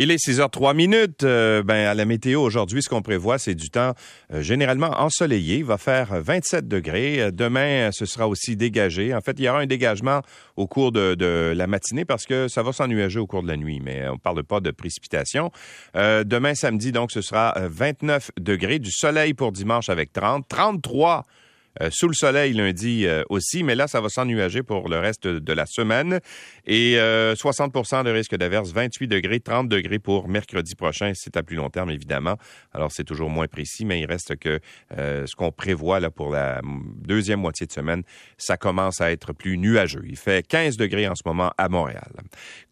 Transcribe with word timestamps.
Il 0.00 0.12
est 0.12 0.18
6 0.18 0.38
h 0.38 0.48
3 0.48 0.74
minutes. 0.74 1.24
Euh, 1.24 1.64
ben, 1.64 1.88
à 1.88 1.92
la 1.92 2.04
météo 2.04 2.40
aujourd'hui, 2.40 2.84
ce 2.84 2.88
qu'on 2.88 3.02
prévoit, 3.02 3.36
c'est 3.36 3.56
du 3.56 3.68
temps 3.68 3.94
euh, 4.32 4.42
généralement 4.42 4.90
ensoleillé. 4.90 5.56
Il 5.56 5.64
va 5.64 5.76
faire 5.76 6.22
27 6.22 6.68
degrés. 6.68 7.20
Euh, 7.20 7.30
demain, 7.32 7.90
ce 7.90 8.06
sera 8.06 8.28
aussi 8.28 8.54
dégagé. 8.54 9.12
En 9.12 9.20
fait, 9.20 9.34
il 9.40 9.44
y 9.44 9.48
aura 9.48 9.58
un 9.58 9.66
dégagement 9.66 10.22
au 10.54 10.68
cours 10.68 10.92
de, 10.92 11.52
la 11.52 11.66
matinée 11.66 12.04
parce 12.04 12.26
que 12.26 12.46
ça 12.46 12.62
va 12.62 12.72
s'ennuager 12.72 13.18
au 13.18 13.26
cours 13.26 13.42
de 13.42 13.48
la 13.48 13.56
nuit, 13.56 13.80
mais 13.82 14.08
on 14.08 14.12
ne 14.12 14.18
parle 14.18 14.44
pas 14.44 14.60
de 14.60 14.70
précipitation. 14.70 15.50
demain, 15.94 16.54
samedi, 16.54 16.92
donc, 16.92 17.10
ce 17.10 17.20
sera 17.20 17.56
29 17.58 18.30
degrés. 18.38 18.78
Du 18.78 18.92
soleil 18.92 19.34
pour 19.34 19.50
dimanche 19.50 19.88
avec 19.88 20.12
30. 20.12 20.46
33 20.48 21.18
euh, 21.18 21.22
sous 21.90 22.08
le 22.08 22.14
soleil 22.14 22.52
lundi 22.52 23.06
euh, 23.06 23.22
aussi, 23.28 23.62
mais 23.62 23.74
là, 23.74 23.86
ça 23.86 24.00
va 24.00 24.08
s'ennuager 24.08 24.62
pour 24.62 24.88
le 24.88 24.98
reste 24.98 25.26
de 25.26 25.52
la 25.52 25.66
semaine. 25.66 26.20
Et 26.66 26.94
60% 26.96 26.98
euh, 26.98 28.02
de 28.02 28.10
risque 28.10 28.36
d'averse, 28.36 28.72
28 28.72 29.08
degrés, 29.08 29.40
30 29.40 29.68
degrés 29.68 29.98
pour 29.98 30.28
mercredi 30.28 30.74
prochain. 30.74 31.12
C'est 31.14 31.36
à 31.36 31.42
plus 31.42 31.56
long 31.56 31.70
terme, 31.70 31.90
évidemment. 31.90 32.36
Alors, 32.72 32.92
c'est 32.92 33.04
toujours 33.04 33.30
moins 33.30 33.46
précis, 33.46 33.84
mais 33.84 34.00
il 34.00 34.06
reste 34.06 34.36
que 34.36 34.60
ce 34.90 35.34
qu'on 35.36 35.52
prévoit 35.52 36.00
là 36.00 36.10
pour 36.10 36.30
la 36.30 36.60
deuxième 36.64 37.40
moitié 37.40 37.66
de 37.66 37.72
semaine, 37.72 38.02
ça 38.36 38.56
commence 38.56 39.00
à 39.00 39.10
être 39.10 39.32
plus 39.32 39.58
nuageux. 39.58 40.04
Il 40.06 40.16
fait 40.16 40.46
15 40.46 40.76
degrés 40.76 41.08
en 41.08 41.14
ce 41.14 41.22
moment 41.24 41.52
à 41.56 41.68
Montréal. 41.68 42.10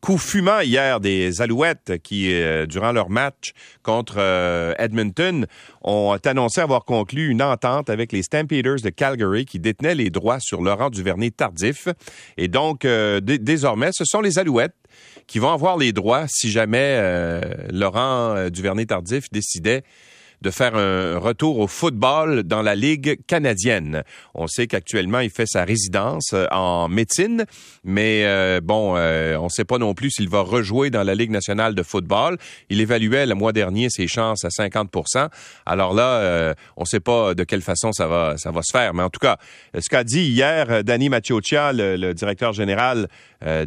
Coup 0.00 0.18
fumant 0.18 0.60
hier 0.60 1.00
des 1.00 1.40
Alouettes 1.40 2.00
qui, 2.02 2.32
durant 2.68 2.92
leur 2.92 3.10
match 3.10 3.52
contre 3.82 4.18
Edmonton, 4.78 5.46
ont 5.82 6.16
annoncé 6.24 6.60
avoir 6.60 6.84
conclu 6.84 7.28
une 7.28 7.42
entente 7.42 7.90
avec 7.90 8.12
les 8.12 8.22
Stampeders 8.22 8.82
de 8.82 8.90
Calgary 8.96 9.44
qui 9.44 9.58
détenaient 9.58 9.94
les 9.94 10.10
droits 10.10 10.40
sur 10.40 10.62
Laurent 10.62 10.90
Duvernay 10.90 11.30
tardif. 11.30 11.88
Et 12.36 12.48
donc, 12.48 12.84
euh, 12.84 13.20
désormais, 13.20 13.90
ce 13.92 14.04
sont 14.04 14.20
les 14.20 14.38
Alouettes 14.38 14.74
qui 15.26 15.38
vont 15.38 15.52
avoir 15.52 15.76
les 15.76 15.92
droits 15.92 16.26
si 16.28 16.50
jamais 16.50 16.96
euh, 16.98 17.40
Laurent 17.70 18.34
euh, 18.34 18.50
Duvernay 18.50 18.86
tardif 18.86 19.30
décidait 19.30 19.82
de 20.42 20.50
faire 20.50 20.76
un 20.76 21.18
retour 21.18 21.58
au 21.58 21.66
football 21.66 22.42
dans 22.42 22.62
la 22.62 22.74
Ligue 22.74 23.18
canadienne. 23.26 24.02
On 24.34 24.46
sait 24.46 24.66
qu'actuellement, 24.66 25.20
il 25.20 25.30
fait 25.30 25.46
sa 25.46 25.64
résidence 25.64 26.32
euh, 26.32 26.46
en 26.50 26.88
médecine, 26.88 27.44
mais 27.84 28.24
euh, 28.24 28.60
bon, 28.62 28.94
euh, 28.96 29.36
on 29.36 29.44
ne 29.44 29.48
sait 29.48 29.64
pas 29.64 29.78
non 29.78 29.94
plus 29.94 30.10
s'il 30.10 30.28
va 30.28 30.40
rejouer 30.40 30.90
dans 30.90 31.02
la 31.02 31.14
Ligue 31.14 31.30
nationale 31.30 31.74
de 31.74 31.82
football. 31.82 32.36
Il 32.68 32.80
évaluait 32.80 33.26
le 33.26 33.34
mois 33.34 33.52
dernier 33.52 33.88
ses 33.90 34.06
chances 34.08 34.44
à 34.44 34.48
50% 34.48 35.28
Alors 35.64 35.94
là, 35.94 36.54
on 36.76 36.82
ne 36.82 36.86
sait 36.86 37.00
pas 37.00 37.34
de 37.34 37.44
quelle 37.44 37.62
façon 37.62 37.92
ça 37.92 38.06
va, 38.06 38.36
ça 38.36 38.50
va 38.50 38.60
se 38.62 38.76
faire. 38.76 38.94
Mais 38.94 39.02
en 39.02 39.10
tout 39.10 39.20
cas, 39.20 39.38
ce 39.78 39.88
qu'a 39.88 40.04
dit 40.04 40.22
hier 40.22 40.84
Danny 40.84 41.08
Macciocia, 41.08 41.72
le, 41.72 42.12
directeur 42.12 42.52
général 42.52 43.08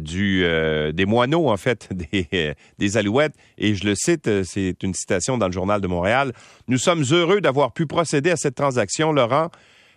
du, 0.00 0.44
des 0.92 1.06
moineaux, 1.06 1.48
en 1.48 1.56
fait, 1.56 1.88
des, 2.12 2.54
des 2.78 2.96
Alouettes, 2.96 3.34
et 3.58 3.74
je 3.74 3.84
le 3.84 3.94
cite, 3.94 4.42
c'est 4.44 4.82
une 4.82 4.94
citation 4.94 5.38
dans 5.38 5.46
le 5.46 5.52
Journal 5.52 5.80
de 5.80 5.86
Montréal, 5.86 6.32
nous 6.68 6.78
sommes 6.78 7.04
heureux 7.10 7.40
d'avoir 7.40 7.72
pu 7.72 7.86
procéder 7.86 8.30
à 8.30 8.36
cette 8.36 8.54
transaction. 8.54 9.12
Laurent 9.12 9.50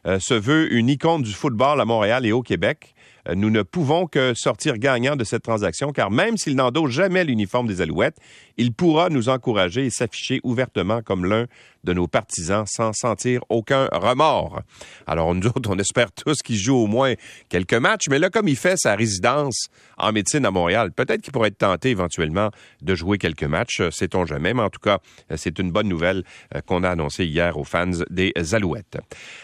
euh, 0.05 0.19
se 0.19 0.33
veut 0.33 0.73
une 0.73 0.89
icône 0.89 1.21
du 1.21 1.31
football 1.31 1.79
à 1.79 1.85
Montréal 1.85 2.25
et 2.25 2.31
au 2.31 2.41
Québec. 2.41 2.93
Euh, 3.27 3.35
nous 3.35 3.49
ne 3.49 3.61
pouvons 3.61 4.07
que 4.07 4.33
sortir 4.35 4.77
gagnant 4.77 5.15
de 5.15 5.23
cette 5.23 5.43
transaction, 5.43 5.91
car 5.91 6.11
même 6.11 6.37
s'il 6.37 6.55
n'endosse 6.55 6.91
jamais 6.91 7.23
l'uniforme 7.23 7.67
des 7.67 7.81
Alouettes, 7.81 8.17
il 8.57 8.73
pourra 8.73 9.09
nous 9.09 9.29
encourager 9.29 9.85
et 9.85 9.89
s'afficher 9.89 10.39
ouvertement 10.43 11.01
comme 11.01 11.25
l'un 11.25 11.47
de 11.83 11.93
nos 11.93 12.07
partisans 12.07 12.65
sans 12.65 12.93
sentir 12.93 13.41
aucun 13.49 13.89
remords. 13.91 14.61
Alors, 15.05 15.33
nous 15.35 15.47
autres, 15.47 15.69
on 15.69 15.77
espère 15.77 16.11
tous 16.11 16.41
qu'il 16.41 16.55
joue 16.55 16.75
au 16.75 16.87
moins 16.87 17.13
quelques 17.49 17.73
matchs, 17.73 18.05
mais 18.09 18.19
là, 18.19 18.29
comme 18.29 18.47
il 18.47 18.55
fait 18.55 18.77
sa 18.77 18.95
résidence 18.95 19.67
en 19.97 20.11
médecine 20.11 20.45
à 20.45 20.51
Montréal, 20.51 20.91
peut-être 20.91 21.21
qu'il 21.21 21.33
pourrait 21.33 21.49
être 21.49 21.57
tenté 21.57 21.89
éventuellement 21.89 22.51
de 22.81 22.95
jouer 22.95 23.17
quelques 23.17 23.43
matchs, 23.43 23.81
euh, 23.81 23.91
sait-on 23.91 24.25
jamais, 24.25 24.53
mais 24.53 24.61
en 24.61 24.69
tout 24.69 24.79
cas, 24.79 24.99
euh, 25.31 25.35
c'est 25.37 25.59
une 25.59 25.71
bonne 25.71 25.87
nouvelle 25.87 26.23
qu'on 26.65 26.83
a 26.83 26.89
annoncée 26.89 27.25
hier 27.25 27.57
aux 27.57 27.63
fans 27.63 27.89
des 28.09 28.33
Alouettes. 28.53 28.97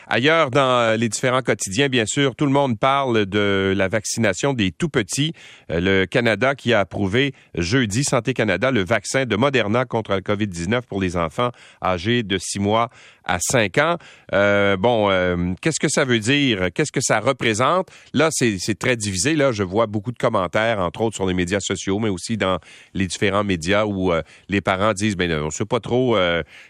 Ailleurs, 0.08 0.52
dans 0.52 0.98
les 0.98 1.10
différents 1.10 1.42
quotidiens, 1.42 1.90
bien 1.90 2.06
sûr, 2.06 2.36
tout 2.36 2.46
le 2.46 2.52
monde 2.52 2.80
parle 2.80 3.26
de 3.26 3.69
la 3.74 3.88
vaccination 3.88 4.54
des 4.54 4.72
tout-petits. 4.72 5.34
Le 5.70 6.06
Canada 6.06 6.56
qui 6.56 6.74
a 6.74 6.80
approuvé 6.80 7.34
jeudi, 7.56 8.04
Santé 8.04 8.34
Canada, 8.34 8.72
le 8.72 8.84
vaccin 8.84 9.26
de 9.26 9.36
Moderna 9.36 9.86
contre 9.86 10.12
la 10.12 10.22
COVID-19 10.22 10.82
pour 10.84 11.02
les 11.02 11.18
enfants 11.18 11.52
âgés 11.84 12.24
de 12.24 12.38
six 12.38 12.60
mois 12.60 12.90
à 13.30 13.38
cinq 13.40 13.78
ans. 13.78 13.98
Euh, 14.34 14.76
bon, 14.76 15.10
euh, 15.10 15.54
qu'est-ce 15.62 15.80
que 15.80 15.88
ça 15.88 16.04
veut 16.04 16.20
dire? 16.20 16.70
Qu'est-ce 16.74 16.92
que 16.92 17.02
ça 17.02 17.20
représente? 17.20 17.90
Là, 18.14 18.30
c'est 18.32 18.80
très 18.80 18.96
divisé. 18.96 19.36
Là, 19.36 19.52
je 19.52 19.64
vois 19.64 19.86
beaucoup 19.86 20.12
de 20.12 20.18
commentaires, 20.18 20.80
entre 20.80 21.02
autres 21.02 21.16
sur 21.16 21.28
les 21.28 21.36
médias 21.36 21.60
sociaux, 21.60 22.00
mais 22.00 22.10
aussi 22.10 22.38
dans 22.38 22.58
les 22.96 23.06
différents 23.06 23.44
médias 23.44 23.86
où 23.86 24.12
euh, 24.12 24.24
les 24.50 24.62
parents 24.62 24.94
disent, 24.94 25.16
ben, 25.16 25.32
on 25.32 25.46
ne 25.46 25.50
sait 25.52 25.66
pas 25.66 25.80
trop 25.80 26.18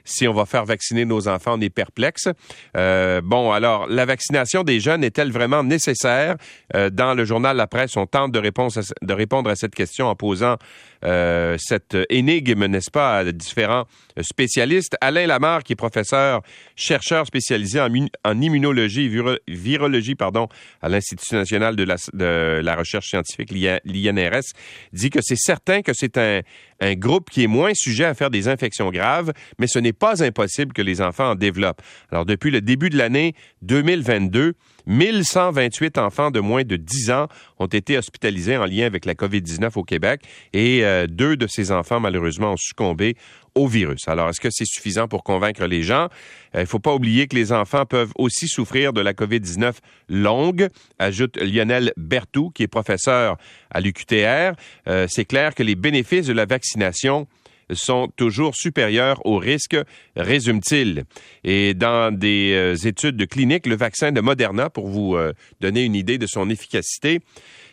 si 0.04 0.28
on 0.28 0.34
va 0.34 0.46
faire 0.46 0.66
vacciner 0.66 1.06
nos 1.06 1.28
enfants, 1.28 1.56
on 1.58 1.62
est 1.62 1.70
perplexe. 1.70 2.28
bon, 2.74 3.52
alors, 3.52 3.88
la 3.88 4.06
vaccination 4.06 4.64
des 4.64 4.80
jeunes 4.80 5.04
est-elle 5.04 5.32
vraiment 5.32 5.64
nécessaire? 5.64 6.36
dans 6.92 7.14
le 7.14 7.26
journal 7.26 7.56
La 7.56 7.68
Presse, 7.68 7.96
on 7.96 8.06
tente 8.06 8.32
de, 8.32 8.40
de 8.40 9.14
répondre 9.14 9.50
à 9.50 9.56
cette 9.56 9.74
question 9.74 10.08
en 10.08 10.16
posant 10.16 10.58
cette 11.02 11.98
énigme, 12.10 12.66
n'est-ce 12.66 12.92
pas, 12.92 13.18
à 13.20 13.32
différents 13.32 13.86
spécialistes. 14.22 14.98
Alain 15.02 15.28
Lamar, 15.28 15.64
qui 15.64 15.74
est 15.74 15.78
professeur 15.78 16.42
chercheur 16.76 17.26
spécialisé 17.28 17.80
en, 17.80 18.42
immunologie 18.42 19.06
et 19.06 19.38
virologie 19.48 20.16
pardon, 20.16 20.48
à 20.82 20.90
l'Institut 20.90 21.36
national 21.36 21.76
de 21.76 21.84
la, 21.84 22.76
recherche 22.76 23.08
scientifique, 23.08 23.52
l'INRS, 23.52 24.54
dit 24.94 25.10
que 25.10 25.20
c'est 25.22 25.38
certain 25.38 25.82
que 25.82 25.92
c'est 25.94 26.18
un, 26.18 26.42
un 26.80 26.96
groupe 26.96 27.30
qui 27.30 27.44
est 27.44 27.48
moins 27.48 27.74
sujet 27.74 28.06
à 28.06 28.14
faire 28.14 28.30
des 28.30 28.48
infections 28.48 28.90
graves, 28.90 29.34
mais 29.58 29.68
ce 29.68 29.80
n'est 29.80 29.94
pas 29.94 30.24
impossible 30.24 30.74
que 30.74 30.82
les 30.82 31.02
enfants 31.02 31.32
en 31.32 31.36
développent. 31.36 31.82
Alors, 32.12 32.26
depuis 32.26 32.52
le 32.52 32.62
début 32.62 32.90
de 32.90 32.98
l'année 32.98 33.34
2022, 33.62 34.54
1128 34.90 36.00
enfants 36.00 36.32
de 36.32 36.40
moins 36.40 36.64
de 36.64 36.76
10 36.76 37.12
ans 37.12 37.28
ont 37.60 37.68
été 37.68 37.98
hospitalisés 37.98 38.58
en 38.58 38.66
lien 38.66 38.88
avec 38.88 39.06
la 39.06 39.14
COVID-19 39.14 39.72
au 39.76 39.84
Québec 39.84 40.22
et 40.52 40.84
euh, 40.84 41.06
deux 41.08 41.38
de 41.38 41.46
ces 41.46 41.72
enfants, 41.72 42.00
malheureusement, 42.00 42.54
ont 42.54 42.58
succombé 42.58 43.16
au 43.54 43.68
virus. 43.68 44.08
Alors, 44.08 44.30
est-ce 44.30 44.42
que 44.42 44.50
c'est 44.50 44.66
suffisant 44.66 45.08
pour 45.08 45.24
convaincre 45.24 45.66
les 45.66 45.84
gens? 45.84 46.08
Il 46.54 46.58
euh, 46.58 46.62
ne 46.62 46.66
faut 46.66 46.80
pas 46.80 46.94
oublier 46.94 47.28
que 47.28 47.36
les 47.36 47.52
enfants 47.52 47.86
peuvent 47.86 48.12
aussi 48.16 48.48
souffrir 48.48 48.92
de 48.92 49.02
la 49.02 49.14
COVID-19 49.14 49.74
longue, 50.10 50.70
ajoute 50.98 51.38
Lionel 51.38 51.94
Bertou, 51.96 52.50
qui 52.50 52.64
est 52.64 52.68
professeur 52.68 53.38
à 53.70 53.82
l'UQTR. 53.82 54.56
Euh, 54.88 55.06
c'est 55.08 55.26
clair 55.26 55.54
que 55.54 55.62
les 55.62 55.76
bénéfices 55.76 56.26
de 56.26 56.34
la 56.34 56.46
vaccination 56.46 57.28
sont 57.74 58.10
toujours 58.16 58.56
supérieurs 58.56 59.26
aux 59.26 59.38
risques, 59.38 59.78
résume-t-il. 60.16 61.04
Et 61.44 61.74
dans 61.74 62.16
des 62.16 62.54
euh, 62.54 62.88
études 62.88 63.18
de 63.18 63.26
clinique, 63.26 63.68
le 63.68 63.76
vaccin 63.76 64.12
de 64.12 64.22
Moderna, 64.22 64.70
pour 64.70 64.88
vous 64.88 65.18
donner 65.62 65.84
une 65.84 65.96
idée 65.96 66.18
de 66.18 66.28
son 66.28 66.50
efficacité, 66.50 67.20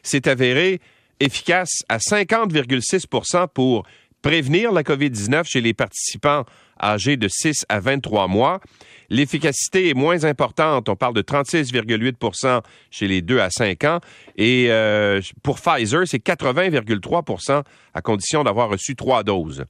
s'est 0.03 0.29
avéré 0.29 0.81
efficace 1.21 1.83
à 1.89 1.99
50,6% 1.99 3.49
pour 3.53 3.85
prévenir 4.23 4.73
la 4.73 4.83
COVID-19 4.83 5.45
chez 5.45 5.61
les 5.61 5.75
participants 5.75 6.45
âgés 6.81 7.17
de 7.17 7.29
6 7.29 7.65
à 7.69 7.81
23 7.81 8.29
mois. 8.29 8.61
L'efficacité 9.09 9.89
est 9.89 9.95
moins 9.95 10.25
importante. 10.25 10.89
On 10.89 10.97
parle 10.97 11.15
de 11.15 11.23
36,8% 11.23 12.63
chez 12.91 13.09
les 13.09 13.23
2 13.23 13.39
à 13.39 13.51
5 13.51 13.85
ans. 13.85 14.01
Et 14.37 14.67
euh, 14.71 15.21
pour 15.43 15.61
Pfizer, 15.61 16.07
c'est 16.07 16.25
80,3% 16.25 17.63
à 17.95 18.01
condition 18.03 18.45
d'avoir 18.45 18.69
reçu 18.69 18.97
trois 18.97 19.23
doses. 19.23 19.65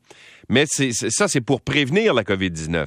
Mais 0.48 0.64
ça, 0.66 1.28
c'est 1.28 1.40
pour 1.40 1.60
prévenir 1.60 2.14
la 2.14 2.22
COVID-19. 2.22 2.86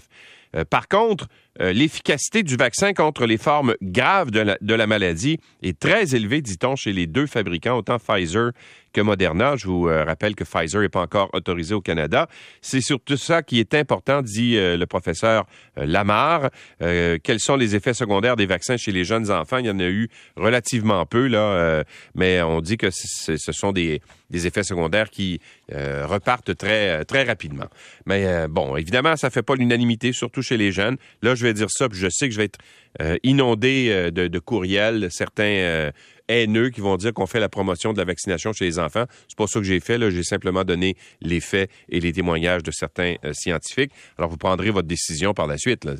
Euh, 0.56 0.66
par 0.66 0.88
contre, 0.88 1.28
euh, 1.62 1.74
l'efficacité 1.74 2.44
du 2.44 2.56
vaccin 2.56 2.94
contre 2.94 3.26
les 3.26 3.38
formes 3.38 3.76
graves 3.82 4.32
de 4.32 4.74
la, 4.74 4.88
maladie 4.88 5.40
est 5.62 5.78
très 5.78 6.16
élevée, 6.16 6.42
dit-on, 6.42 6.76
chez 6.76 6.94
les 6.94 7.06
deux 7.06 7.26
fabricants, 7.26 7.78
autant 7.78 7.98
Pfizer 8.00 8.52
que 8.94 9.02
Moderna. 9.02 9.56
Je 9.56 9.68
vous 9.68 9.88
euh, 9.88 10.04
rappelle 10.04 10.36
que 10.36 10.44
Pfizer 10.44 10.82
n'est 10.82 10.90
pas 10.90 11.02
encore 11.02 11.30
autorisé 11.34 11.76
au 11.76 11.82
Canada. 11.82 12.28
C'est 12.62 12.82
surtout 12.82 13.18
ça 13.18 13.44
qui 13.44 13.60
est 13.60 13.74
important, 13.74 14.22
dit 14.22 14.56
le 14.56 14.86
professeur 14.86 15.46
Lamar. 15.76 16.50
quels 16.80 17.40
sont 17.40 17.56
les 17.56 17.76
effets 17.76 17.94
secondaires 17.94 18.36
des 18.36 18.46
vaccins 18.46 18.78
chez 18.78 18.92
les 18.92 19.04
jeunes 19.04 19.30
enfants? 19.30 19.58
Il 19.58 19.66
y 19.66 19.70
en 19.70 19.80
a 19.80 19.88
eu 19.90 20.10
relativement 20.38 21.06
peu, 21.06 21.28
là, 21.28 21.84
mais 22.16 22.42
on 22.42 22.62
dit 22.62 22.78
que 22.78 22.90
ce 22.90 23.52
sont 23.52 23.72
des, 23.72 24.02
des 24.30 24.48
effets 24.48 24.64
secondaires 24.64 25.10
qui 25.10 25.40
repartent 25.72 26.56
très, 26.56 27.06
très 27.06 27.24
rapidement. 27.24 27.68
Mais 28.06 28.48
bon, 28.48 28.76
évidemment, 28.76 29.16
ça 29.16 29.28
ne 29.28 29.32
fait 29.32 29.44
pas 29.44 29.56
l'unanimité, 29.56 30.14
surtout 30.14 30.42
chez 30.42 30.58
les 30.58 30.72
jeunes. 30.72 30.98
Là, 31.22 31.36
je 31.36 31.46
vais 31.46 31.49
dire 31.54 31.70
ça, 31.70 31.90
puis 31.90 32.00
je 32.00 32.08
sais 32.10 32.28
que 32.28 32.34
je 32.34 32.40
vais 32.40 32.46
être 32.46 32.60
euh, 33.02 33.18
inondé 33.24 33.90
euh, 33.90 34.12
de, 34.12 34.40
courriels, 34.40 35.10
certains 35.12 35.44
euh, 35.44 35.92
haineux 36.28 36.70
qui 36.70 36.82
vont 36.82 36.98
dire 36.98 37.14
qu'on 37.14 37.28
fait 37.28 37.40
la 37.40 37.50
promotion 37.50 37.94
de 37.94 37.98
la 37.98 38.06
vaccination 38.06 38.52
chez 38.52 38.66
les 38.66 38.80
enfants. 38.80 39.06
C'est 39.28 39.38
pas 39.38 39.48
ça 39.48 39.60
que 39.60 39.66
j'ai 39.66 39.80
fait. 39.80 40.00
J'ai 40.10 40.24
simplement 40.24 40.64
donné 40.64 40.96
les 41.22 41.40
faits 41.40 41.70
et 41.90 42.00
les 42.00 42.12
témoignages 42.12 42.64
de 42.64 42.72
certains 42.72 43.16
scientifiques. 43.34 43.92
Alors, 44.18 44.30
vous 44.30 44.38
prendrez 44.38 44.72
votre 44.72 44.88
décision 44.88 45.34
par 45.34 45.48
la 45.48 45.58
suite. 45.58 45.86
Là. 45.86 45.94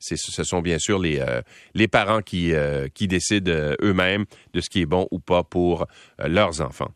ce 0.00 0.44
sont 0.44 0.62
bien 0.62 0.78
sûr 0.78 0.98
les, 0.98 1.24
les 1.74 1.88
parents 1.88 2.22
qui, 2.22 2.52
qui 2.94 3.06
décident 3.06 3.74
eux-mêmes 3.80 4.24
de 4.52 4.60
ce 4.60 4.68
qui 4.68 4.80
est 4.80 4.86
bon 4.86 5.06
ou 5.10 5.20
pas 5.20 5.44
pour 5.44 5.86
leurs 6.18 6.60
enfants. 6.60 6.90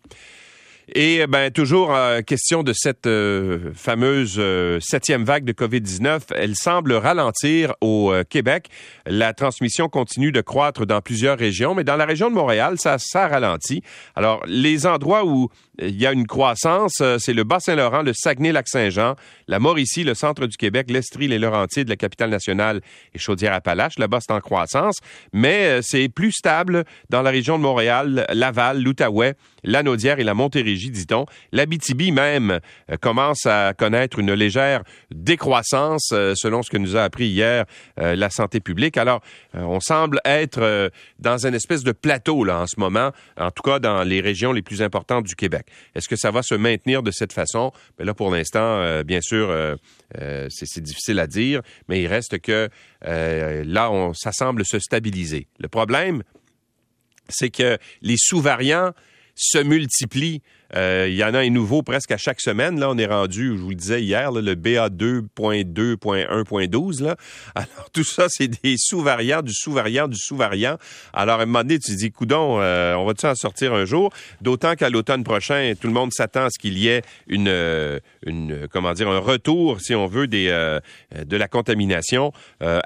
Et 0.89 1.27
ben 1.29 1.51
toujours 1.51 1.95
euh, 1.95 2.23
question 2.23 2.65
de 2.65 2.73
cette 2.73 3.07
euh, 3.07 3.73
fameuse 3.75 4.35
euh, 4.39 4.81
septième 4.81 5.25
vague 5.25 5.45
de 5.45 5.53
COVID-19, 5.53 6.23
elle 6.35 6.57
semble 6.57 6.93
ralentir 6.95 7.75
au 7.81 8.13
Québec. 8.29 8.69
La 9.07 9.33
transmission 9.33 9.89
continue 9.89 10.33
de 10.33 10.41
croître 10.41 10.85
dans 10.85 11.01
plusieurs 11.01 11.39
régions, 11.39 11.75
mais 11.75 11.85
dans 11.85 11.97
la 11.97 12.05
région 12.05 12.31
de 12.31 12.35
Montréal, 12.35 12.79
ça, 12.79 12.97
ça 12.99 13.29
ralentit. 13.29 13.83
Alors, 14.17 14.43
les 14.47 14.87
endroits 14.87 15.25
où 15.25 15.51
il 15.79 16.01
y 16.01 16.07
a 16.07 16.13
une 16.13 16.27
croissance, 16.27 17.03
c'est 17.19 17.33
le 17.33 17.45
Bas-Saint-Laurent, 17.45 18.03
le 18.03 18.13
Saguenay-Lac-Saint-Jean, 18.13 19.17
la 19.49 19.59
Mauricie, 19.59 20.05
le 20.05 20.15
centre 20.15 20.47
du 20.47 20.57
Québec, 20.57 20.91
l'Estrie, 20.91 21.29
les 21.29 21.39
Laurentides, 21.39 21.89
la 21.89 21.97
capitale 21.97 22.31
nationale 22.31 22.81
et 23.15 23.19
Chaudière-Appalaches. 23.19 23.99
Là-bas, 23.99 24.19
c'est 24.21 24.33
en 24.33 24.41
croissance, 24.41 24.99
mais 25.33 25.81
c'est 25.83 26.09
plus 26.09 26.33
stable 26.33 26.85
dans 27.09 27.23
la 27.23 27.31
région 27.31 27.57
de 27.57 27.63
Montréal, 27.63 28.27
Laval, 28.33 28.83
l'Outaouais, 28.83 29.35
la 29.65 29.83
Naudière 29.83 30.19
et 30.19 30.25
la 30.25 30.35
Montérégie, 30.35 30.82
dit-on. 30.91 31.27
L'Abitibi 31.53 32.13
même 32.13 32.61
euh, 32.91 32.97
commence 33.01 33.47
à 33.47 33.75
connaître 33.75 34.19
une 34.19 34.33
légère 34.33 34.83
décroissance, 35.11 36.11
euh, 36.13 36.35
selon 36.35 36.63
ce 36.63 36.71
que 36.71 36.77
nous 36.77 36.97
a 36.97 37.03
appris 37.03 37.27
hier 37.27 37.65
euh, 38.01 38.15
la 38.17 38.31
santé 38.31 38.61
publique. 38.61 38.97
Alors, 38.97 39.23
on 39.55 39.81
semble 39.81 40.21
être 40.25 40.91
dans 41.19 41.47
une 41.47 41.55
espèce 41.55 41.83
de 41.83 41.93
plateau 41.93 42.45
là 42.45 42.61
en 42.61 42.67
ce 42.67 42.79
moment, 42.79 43.13
en 43.37 43.51
tout 43.51 43.63
cas 43.63 43.79
dans 43.79 44.03
les 44.03 44.21
régions 44.21 44.53
les 44.53 44.63
plus 44.63 44.83
importantes 44.83 45.25
du 45.25 45.35
Québec. 45.35 45.67
Est-ce 45.95 46.09
que 46.09 46.17
ça 46.17 46.31
va 46.31 46.43
se 46.43 46.55
maintenir 46.55 47.03
de 47.03 47.11
cette 47.11 47.33
façon? 47.33 47.71
Mais 47.99 48.05
ben 48.05 48.07
là, 48.07 48.15
pour 48.15 48.31
l'instant, 48.31 49.03
bien 49.03 49.21
sûr, 49.21 49.77
c'est 50.49 50.81
difficile 50.81 51.19
à 51.21 51.27
dire, 51.27 51.61
mais 51.89 52.03
il 52.03 52.07
reste 52.07 52.41
que 52.41 52.69
là, 53.03 54.13
ça 54.15 54.33
semble 54.33 54.65
se 54.65 54.79
stabiliser. 54.79 55.49
Le 55.59 55.69
problème, 55.69 56.23
c'est 57.29 57.51
que 57.51 57.79
les 58.01 58.17
sous-variants 58.19 58.93
se 59.35 59.59
multiplient 59.59 60.43
euh, 60.75 61.07
il 61.09 61.15
y 61.15 61.25
en 61.25 61.35
a 61.35 61.41
un 61.41 61.51
nouveau 61.51 61.83
presque 61.83 62.13
à 62.13 62.17
chaque 62.17 62.41
semaine. 62.41 62.81
Là, 62.81 62.89
on 62.91 62.97
est 62.97 63.05
rendu, 63.07 63.49
je 63.57 63.63
vous 63.63 63.69
le 63.71 63.77
disais 63.77 64.03
hier, 64.03 64.31
le 64.33 64.55
BA2.2.1.12. 64.55 67.15
Alors, 67.55 67.91
tout 67.93 68.05
ça, 68.05 68.27
c'est 68.29 68.49
des 68.49 68.77
sous-variants, 68.79 69.43
du 69.43 69.53
sous-variant, 69.53 70.09
du 70.09 70.17
sous-variant. 70.17 70.79
Alors, 71.13 71.41
à 71.41 71.43
un 71.43 71.47
moment 71.47 71.59
donné, 71.61 71.79
tu 71.79 71.95
dis, 71.95 72.11
coudon, 72.11 72.59
euh, 72.61 72.95
on 72.95 73.05
va-tu 73.05 73.27
en 73.27 73.35
sortir 73.35 73.75
un 73.75 73.85
jour? 73.85 74.11
D'autant 74.41 74.75
qu'à 74.75 74.89
l'automne 74.91 75.25
prochain, 75.25 75.75
tout 75.79 75.89
le 75.89 75.93
monde 75.93 76.13
s'attend 76.13 76.47
à 76.47 76.51
ce 76.51 76.59
qu'il 76.59 76.79
y 76.79 76.89
ait 76.89 77.03
une, 77.27 77.49
euh, 77.49 78.01
une, 78.25 78.67
comment 78.71 78.95
dire, 78.95 79.09
un 79.09 79.19
retour, 79.19 79.81
si 79.81 79.95
on 79.95 80.07
veut, 80.07 80.27
des, 80.27 80.49
de 81.15 81.37
la 81.37 81.49
contamination 81.49 82.33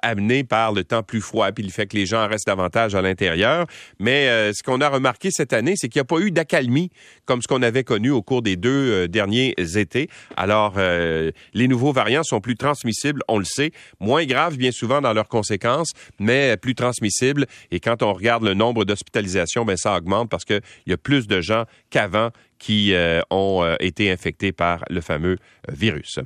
amenée 0.03 0.43
par 0.45 0.73
le 0.73 0.85
temps 0.85 1.03
plus 1.03 1.21
froid, 1.21 1.51
puis 1.53 1.65
le 1.65 1.71
fait 1.71 1.87
que 1.87 1.97
les 1.97 2.07
gens 2.07 2.29
restent 2.29 2.47
davantage 2.47 2.95
à 2.95 3.03
l'intérieur. 3.03 3.67
Mais 3.99 4.53
ce 4.53 4.63
qu'on 4.63 4.81
a 4.81 4.89
remarqué 4.89 5.31
cette 5.31 5.53
année, 5.53 5.75
c'est 5.77 5.89
qu'il 5.89 5.99
n'y 6.01 6.03
a 6.03 6.05
pas 6.05 6.21
eu 6.21 6.31
d'accalmie 6.31 6.91
comme 7.25 7.43
ce 7.43 7.49
qu'on 7.49 7.63
avait 7.63 7.76
connu 7.85 8.11
au 8.11 8.23
cours 8.23 8.43
des 8.43 8.57
deux 8.57 8.71
euh, 8.71 9.09
derniers 9.09 9.55
étés. 9.59 10.09
Alors, 10.37 10.75
euh, 10.77 11.31
les 11.55 11.69
nouveaux 11.69 11.93
variants 11.93 12.23
sont 12.23 12.41
plus 12.41 12.57
transmissibles, 12.57 13.23
on 13.29 13.39
le 13.39 13.45
sait, 13.45 13.73
moins 14.01 14.25
graves 14.25 14.57
bien 14.57 14.73
souvent 14.73 15.01
dans 15.01 15.13
leurs 15.13 15.29
conséquences, 15.29 15.93
mais 16.19 16.57
plus 16.57 16.75
transmissibles. 16.75 17.47
Et 17.71 17.81
quand 17.81 18.03
on 18.03 18.13
regarde 18.13 18.45
le 18.45 18.55
nombre 18.55 18.85
d'hospitalisations, 18.85 19.65
ben 19.65 19.77
ça 19.77 19.97
augmente 19.97 20.29
parce 20.29 20.45
qu'il 20.45 20.61
y 20.87 20.93
a 20.93 20.97
plus 20.97 21.27
de 21.27 21.41
gens 21.41 21.65
qu'avant 21.91 22.31
qui 22.59 22.95
euh, 22.95 23.21
ont 23.31 23.77
été 23.81 24.11
infectés 24.11 24.53
par 24.53 24.85
le 24.91 25.01
fameux 25.01 25.37
virus. 25.69 26.19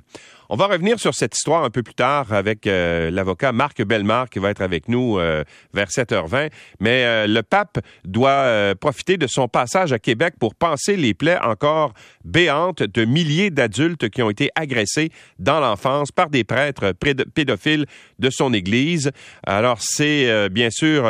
On 0.53 0.57
va 0.57 0.67
revenir 0.67 0.99
sur 0.99 1.15
cette 1.15 1.37
histoire 1.37 1.63
un 1.63 1.71
peu 1.71 1.85
plus 1.85 1.95
tard 1.95 2.33
avec 2.33 2.67
euh, 2.67 3.09
l'avocat 3.13 3.53
Marc 3.53 3.85
Bellemare 3.85 4.29
qui 4.29 4.41
va 4.41 4.51
être 4.51 4.63
avec 4.63 4.89
nous 4.89 5.17
euh, 5.17 5.45
vers 5.73 5.87
7h20. 5.87 6.51
Mais 6.81 7.05
euh, 7.05 7.29
le 7.29 7.45
pape 7.45 7.79
doit 8.05 8.75
profiter 8.81 9.17
de 9.17 9.29
son 9.29 9.47
passage 9.47 9.93
à 9.93 10.01
Québec 10.01 10.35
pour 10.41 10.57
penser 10.57 10.97
les 10.97 11.15
plaies 11.15 11.39
encore 11.41 11.95
béantes 12.25 12.83
de 12.83 13.05
milliers 13.05 13.51
d'adultes 13.51 14.09
qui 14.09 14.23
ont 14.23 14.31
été 14.31 14.51
agressés 14.57 15.11
dans 15.39 15.61
l'enfance 15.61 16.11
par 16.11 16.31
des 16.31 16.43
prêtres 16.43 16.95
pédophiles 17.35 17.87
de 18.19 18.31
son 18.31 18.53
Église. 18.53 19.13
Alors 19.47 19.79
c'est 19.81 20.49
bien 20.49 20.71
sûr 20.71 21.09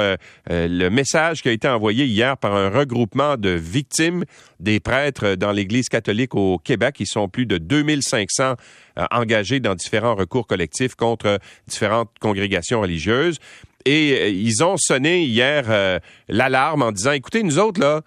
le 0.51 0.89
message 0.91 1.41
qui 1.41 1.49
a 1.49 1.53
été 1.53 1.67
envoyé 1.67 2.05
hier 2.05 2.37
par 2.37 2.55
un 2.55 2.69
regroupement 2.69 3.39
de 3.39 3.51
victimes 3.51 4.25
des 4.59 4.81
prêtres 4.81 5.10
dans 5.13 5.53
l'Église 5.53 5.89
catholique 5.89 6.35
au 6.35 6.59
Québec. 6.59 6.97
Ils 7.01 7.07
sont 7.07 7.29
plus 7.29 7.47
de 7.47 7.59
2500 7.59 8.55
euh, 8.99 9.07
engagés 9.11 9.61
dans 9.61 9.75
différents 9.75 10.15
recours 10.15 10.47
collectifs 10.47 10.95
contre 10.95 11.39
différentes 11.67 12.11
congrégations 12.21 12.81
religieuses. 12.81 13.39
Et 13.85 14.13
euh, 14.13 14.29
ils 14.29 14.63
ont 14.63 14.77
sonné 14.77 15.25
hier 15.25 15.65
euh, 15.69 15.99
l'alarme 16.29 16.83
en 16.83 16.93
disant, 16.93 17.13
écoutez, 17.13 17.43
nous 17.43 17.59
autres, 17.59 17.81
là, 17.81 18.03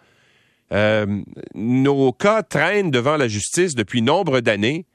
nos 1.54 2.12
cas 2.14 2.42
traînent 2.42 2.90
devant 2.90 3.16
la 3.16 3.28
justice 3.28 3.76
depuis 3.76 4.02
nombre 4.02 4.40
d'années. 4.40 4.86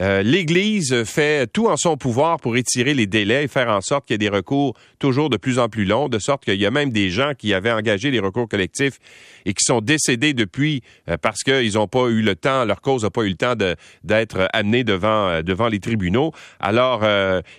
Euh, 0.00 0.22
L'Église 0.22 1.04
fait 1.04 1.46
tout 1.52 1.66
en 1.66 1.76
son 1.76 1.96
pouvoir 1.96 2.38
pour 2.38 2.56
étirer 2.56 2.94
les 2.94 3.06
délais 3.06 3.44
et 3.44 3.48
faire 3.48 3.68
en 3.68 3.80
sorte 3.80 4.06
qu'il 4.06 4.14
y 4.14 4.16
ait 4.16 4.18
des 4.18 4.28
recours 4.28 4.74
toujours 4.98 5.28
de 5.28 5.36
plus 5.36 5.58
en 5.58 5.68
plus 5.68 5.84
longs, 5.84 6.08
de 6.08 6.18
sorte 6.18 6.44
qu'il 6.44 6.60
y 6.60 6.66
a 6.66 6.70
même 6.70 6.90
des 6.90 7.10
gens 7.10 7.32
qui 7.36 7.52
avaient 7.52 7.72
engagé 7.72 8.10
les 8.10 8.20
recours 8.20 8.48
collectifs 8.48 8.98
et 9.44 9.54
qui 9.54 9.64
sont 9.64 9.80
décédés 9.80 10.34
depuis 10.34 10.82
euh, 11.08 11.16
parce 11.20 11.42
qu'ils 11.42 11.74
n'ont 11.74 11.88
pas 11.88 12.06
eu 12.08 12.22
le 12.22 12.36
temps, 12.36 12.64
leur 12.64 12.80
cause 12.80 13.02
n'a 13.02 13.10
pas 13.10 13.22
eu 13.22 13.30
le 13.30 13.34
temps 13.34 13.54
d'être 14.04 14.48
amenée 14.52 14.84
devant, 14.84 15.28
euh, 15.28 15.42
devant 15.42 15.68
les 15.68 15.80
tribunaux. 15.80 16.32
Alors, 16.60 17.04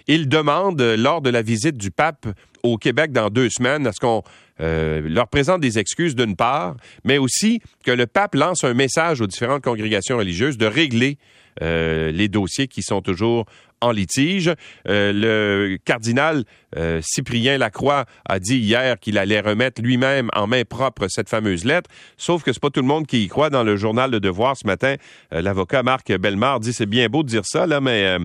ils 0.07 0.29
demandent, 0.29 0.81
lors 0.81 1.21
de 1.21 1.29
la 1.29 1.41
visite 1.41 1.77
du 1.77 1.91
pape 1.91 2.27
au 2.63 2.77
Québec 2.77 3.11
dans 3.11 3.29
deux 3.29 3.49
semaines, 3.49 3.87
à 3.87 3.91
ce 3.91 3.99
qu'on 3.99 4.23
leur 4.59 5.29
présente 5.29 5.61
des 5.61 5.79
excuses 5.79 6.15
d'une 6.15 6.35
part, 6.35 6.75
mais 7.05 7.17
aussi 7.17 7.61
que 7.85 7.91
le 7.91 8.07
pape 8.07 8.35
lance 8.35 8.65
un 8.65 8.73
message 8.73 9.21
aux 9.21 9.27
différentes 9.27 9.63
congrégations 9.63 10.17
religieuses 10.17 10.57
de 10.57 10.65
régler 10.65 11.17
euh, 11.61 12.11
les 12.11 12.29
dossiers 12.29 12.67
qui 12.67 12.81
sont 12.81 13.01
toujours 13.01 13.45
en 13.81 13.91
litige. 13.91 14.51
Euh, 14.87 15.11
le 15.13 15.77
cardinal 15.83 16.43
euh, 16.77 17.01
Cyprien 17.03 17.57
Lacroix 17.57 18.05
a 18.27 18.39
dit 18.39 18.57
hier 18.57 18.99
qu'il 18.99 19.17
allait 19.17 19.39
remettre 19.39 19.81
lui-même 19.81 20.29
en 20.35 20.47
main 20.47 20.63
propre 20.63 21.07
cette 21.09 21.29
fameuse 21.29 21.65
lettre, 21.65 21.89
sauf 22.17 22.43
que 22.43 22.53
c'est 22.53 22.61
pas 22.61 22.69
tout 22.69 22.81
le 22.81 22.87
monde 22.87 23.07
qui 23.07 23.23
y 23.23 23.27
croit. 23.27 23.49
Dans 23.49 23.63
le 23.63 23.75
journal 23.75 24.11
Le 24.11 24.19
Devoir 24.19 24.55
ce 24.55 24.67
matin, 24.67 24.95
l'avocat 25.31 25.81
Marc 25.83 26.11
Bellemare 26.11 26.59
dit 26.59 26.73
c'est 26.73 26.85
bien 26.85 27.07
beau 27.07 27.23
de 27.23 27.29
dire 27.29 27.45
ça 27.45 27.65
là, 27.65 27.81
mais 27.81 28.17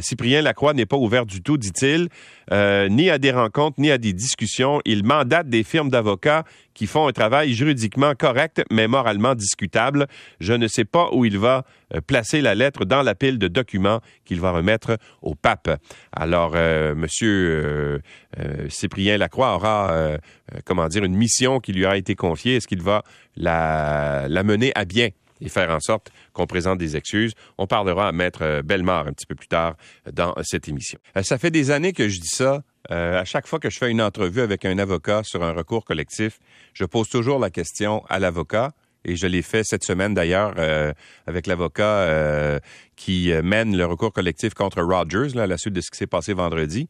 Cyprien 0.00 0.42
Lacroix 0.42 0.74
n'est 0.74 0.86
pas 0.86 0.96
ouvert 0.96 1.26
du 1.26 1.42
tout, 1.42 1.56
dit-il, 1.56 2.08
ni 2.50 3.10
à 3.10 3.18
des 3.18 3.30
rencontres 3.30 3.80
ni 3.80 3.90
à 3.90 3.98
des 3.98 4.12
discussions. 4.12 4.80
Il 4.84 5.04
mandate 5.04 5.48
des 5.48 5.62
firmes 5.62 5.90
d'avocats 5.90 6.44
qui 6.74 6.86
font 6.86 7.08
un 7.08 7.12
travail 7.12 7.52
juridiquement 7.52 8.14
correct, 8.14 8.62
mais 8.70 8.88
moralement 8.88 9.34
discutable. 9.34 10.06
Je 10.40 10.52
ne 10.52 10.68
sais 10.68 10.84
pas 10.84 11.10
où 11.12 11.24
il 11.24 11.38
va 11.38 11.64
euh, 11.94 12.00
placer 12.00 12.40
la 12.40 12.54
lettre 12.54 12.84
dans 12.84 13.02
la 13.02 13.14
pile 13.14 13.38
de 13.38 13.48
documents 13.48 14.00
qu'il 14.24 14.40
va 14.40 14.52
remettre 14.52 14.98
au 15.22 15.34
pape. 15.34 15.70
Alors, 16.12 16.52
euh, 16.54 16.94
Monsieur 16.94 18.02
euh, 18.38 18.68
Cyprien 18.68 19.18
Lacroix 19.18 19.54
aura, 19.54 20.18
comment 20.64 20.88
dire, 20.88 21.04
une 21.04 21.16
mission 21.16 21.60
qui 21.60 21.72
lui 21.72 21.86
a 21.86 21.96
été 21.96 22.14
confiée. 22.14 22.56
Est-ce 22.56 22.68
qu'il 22.68 22.82
va 22.82 23.02
la, 23.36 24.26
la 24.28 24.42
mener 24.42 24.72
à 24.74 24.84
bien? 24.84 25.08
et 25.42 25.48
faire 25.48 25.70
en 25.70 25.80
sorte 25.80 26.12
qu'on 26.34 26.46
présente 26.46 26.78
des 26.78 26.96
excuses? 26.96 27.32
On 27.56 27.66
parlera 27.66 28.08
à 28.08 28.12
Maître 28.12 28.60
Bellemare 28.62 29.08
un 29.08 29.12
petit 29.12 29.24
peu 29.24 29.34
plus 29.34 29.48
tard 29.48 29.74
dans 30.12 30.34
cette 30.42 30.68
émission. 30.68 30.98
Ça 31.22 31.38
fait 31.38 31.50
des 31.50 31.70
années 31.70 31.94
que 31.94 32.08
je 32.10 32.20
dis 32.20 32.28
ça. 32.28 32.62
À 32.88 33.24
chaque 33.24 33.46
fois 33.46 33.58
que 33.58 33.70
je 33.70 33.78
fais 33.78 33.90
une 33.90 34.02
entrevue 34.02 34.40
avec 34.40 34.64
un 34.64 34.78
avocat 34.78 35.22
sur 35.22 35.42
un 35.44 35.52
recours 35.52 35.84
collectif, 35.84 36.38
je 36.72 36.84
pose 36.84 37.08
toujours 37.08 37.38
la 37.38 37.50
question 37.50 38.04
à 38.08 38.18
l'avocat. 38.18 38.72
Et 39.04 39.16
je 39.16 39.26
l'ai 39.26 39.42
fait 39.42 39.62
cette 39.64 39.84
semaine 39.84 40.12
d'ailleurs 40.12 40.54
euh, 40.58 40.92
avec 41.26 41.46
l'avocat 41.46 42.00
euh, 42.00 42.60
qui 42.96 43.32
mène 43.42 43.76
le 43.76 43.86
recours 43.86 44.12
collectif 44.12 44.52
contre 44.54 44.82
Rogers 44.82 45.38
à 45.38 45.46
la 45.46 45.56
suite 45.56 45.74
de 45.74 45.80
ce 45.80 45.90
qui 45.90 45.96
s'est 45.96 46.06
passé 46.06 46.34
vendredi. 46.34 46.88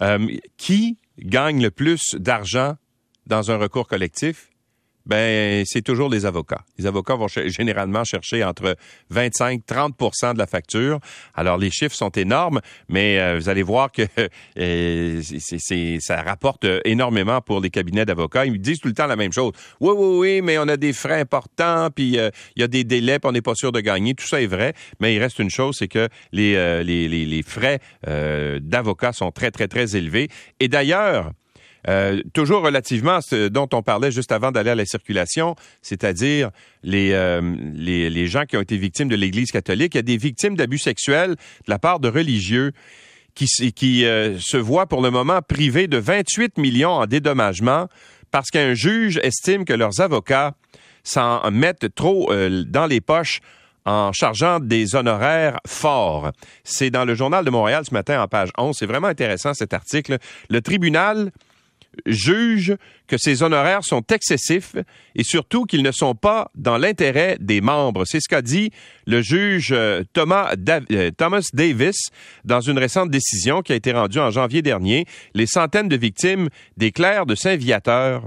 Euh, 0.00 0.28
qui 0.56 0.98
gagne 1.18 1.62
le 1.62 1.70
plus 1.70 2.14
d'argent 2.14 2.76
dans 3.26 3.50
un 3.50 3.56
recours 3.56 3.88
collectif? 3.88 4.49
Ben 5.06 5.64
c'est 5.66 5.82
toujours 5.82 6.08
les 6.08 6.26
avocats. 6.26 6.64
Les 6.78 6.86
avocats 6.86 7.14
vont 7.14 7.28
généralement 7.28 8.04
chercher 8.04 8.44
entre 8.44 8.76
25 9.10 9.62
30% 9.66 10.34
de 10.34 10.38
la 10.38 10.46
facture. 10.46 11.00
Alors 11.34 11.58
les 11.58 11.70
chiffres 11.70 11.94
sont 11.94 12.10
énormes, 12.10 12.60
mais 12.88 13.18
euh, 13.18 13.36
vous 13.36 13.48
allez 13.48 13.62
voir 13.62 13.90
que 13.90 14.02
euh, 14.58 15.20
ça 16.00 16.22
rapporte 16.22 16.66
énormément 16.84 17.40
pour 17.40 17.60
les 17.60 17.70
cabinets 17.70 18.04
d'avocats. 18.04 18.46
Ils 18.46 18.52
me 18.52 18.58
disent 18.58 18.80
tout 18.80 18.88
le 18.88 18.94
temps 18.94 19.06
la 19.06 19.16
même 19.16 19.32
chose. 19.32 19.52
Oui, 19.80 19.94
oui, 19.96 20.18
oui, 20.18 20.42
mais 20.42 20.58
on 20.58 20.68
a 20.68 20.76
des 20.76 20.92
frais 20.92 21.20
importants, 21.20 21.88
puis 21.94 22.18
euh, 22.18 22.30
il 22.56 22.60
y 22.60 22.64
a 22.64 22.68
des 22.68 22.84
délais, 22.84 23.18
puis 23.18 23.28
on 23.28 23.32
n'est 23.32 23.42
pas 23.42 23.54
sûr 23.54 23.72
de 23.72 23.80
gagner. 23.80 24.14
Tout 24.14 24.26
ça 24.26 24.40
est 24.40 24.46
vrai, 24.46 24.74
mais 25.00 25.14
il 25.14 25.18
reste 25.18 25.38
une 25.38 25.50
chose, 25.50 25.76
c'est 25.78 25.88
que 25.88 26.08
les, 26.32 26.54
les, 26.84 27.08
les, 27.08 27.24
les 27.24 27.42
frais 27.42 27.80
d'avocats 28.06 29.12
sont 29.12 29.30
très, 29.30 29.50
très, 29.50 29.68
très 29.68 29.96
élevés. 29.96 30.28
Et 30.58 30.68
d'ailleurs, 30.68 31.32
euh, 31.88 32.22
toujours 32.34 32.62
relativement 32.62 33.16
à 33.16 33.20
ce 33.22 33.48
dont 33.48 33.68
on 33.72 33.82
parlait 33.82 34.10
juste 34.10 34.32
avant 34.32 34.52
d'aller 34.52 34.70
à 34.70 34.74
la 34.74 34.84
circulation, 34.84 35.56
c'est-à-dire 35.82 36.50
les, 36.82 37.12
euh, 37.12 37.40
les, 37.74 38.26
gens 38.26 38.44
qui 38.44 38.56
ont 38.56 38.60
été 38.60 38.76
victimes 38.76 39.08
de 39.08 39.16
l'Église 39.16 39.50
catholique. 39.50 39.94
Il 39.94 40.02
des 40.02 40.16
victimes 40.16 40.56
d'abus 40.56 40.78
sexuels 40.78 41.30
de 41.30 41.70
la 41.70 41.78
part 41.78 42.00
de 42.00 42.08
religieux 42.08 42.72
qui, 43.34 43.46
qui 43.72 44.04
euh, 44.04 44.38
se 44.38 44.56
voient 44.56 44.86
pour 44.86 45.02
le 45.02 45.10
moment 45.10 45.40
privés 45.40 45.88
de 45.88 45.96
28 45.96 46.58
millions 46.58 46.90
en 46.90 47.06
dédommagement 47.06 47.88
parce 48.30 48.50
qu'un 48.50 48.74
juge 48.74 49.18
estime 49.22 49.64
que 49.64 49.72
leurs 49.72 50.00
avocats 50.00 50.54
s'en 51.02 51.50
mettent 51.50 51.94
trop 51.94 52.30
dans 52.66 52.86
les 52.86 53.00
poches 53.00 53.40
en 53.84 54.12
chargeant 54.12 54.60
des 54.60 54.94
honoraires 54.94 55.58
forts. 55.66 56.30
C'est 56.62 56.90
dans 56.90 57.04
le 57.04 57.14
journal 57.14 57.44
de 57.44 57.50
Montréal 57.50 57.84
ce 57.84 57.94
matin 57.94 58.22
en 58.22 58.28
page 58.28 58.50
11. 58.58 58.76
C'est 58.78 58.86
vraiment 58.86 59.08
intéressant 59.08 59.54
cet 59.54 59.72
article. 59.72 60.18
Le 60.48 60.60
tribunal 60.60 61.32
juge 62.06 62.76
que 63.06 63.16
ces 63.18 63.42
honoraires 63.42 63.84
sont 63.84 64.02
excessifs 64.12 64.76
et 65.14 65.24
surtout 65.24 65.64
qu'ils 65.64 65.82
ne 65.82 65.90
sont 65.90 66.14
pas 66.14 66.50
dans 66.54 66.78
l'intérêt 66.78 67.36
des 67.40 67.60
membres. 67.60 68.04
C'est 68.04 68.20
ce 68.20 68.28
qu'a 68.28 68.42
dit 68.42 68.70
le 69.06 69.22
juge 69.22 69.72
euh, 69.72 70.02
Thomas, 70.12 70.54
euh, 70.68 71.10
Thomas 71.16 71.48
Davis 71.52 72.10
dans 72.44 72.60
une 72.60 72.78
récente 72.78 73.10
décision 73.10 73.62
qui 73.62 73.72
a 73.72 73.76
été 73.76 73.92
rendue 73.92 74.20
en 74.20 74.30
janvier 74.30 74.62
dernier. 74.62 75.06
Les 75.34 75.46
centaines 75.46 75.88
de 75.88 75.96
victimes 75.96 76.48
des 76.76 76.92
clercs 76.92 77.26
de 77.26 77.34
Saint-Viateur 77.34 78.24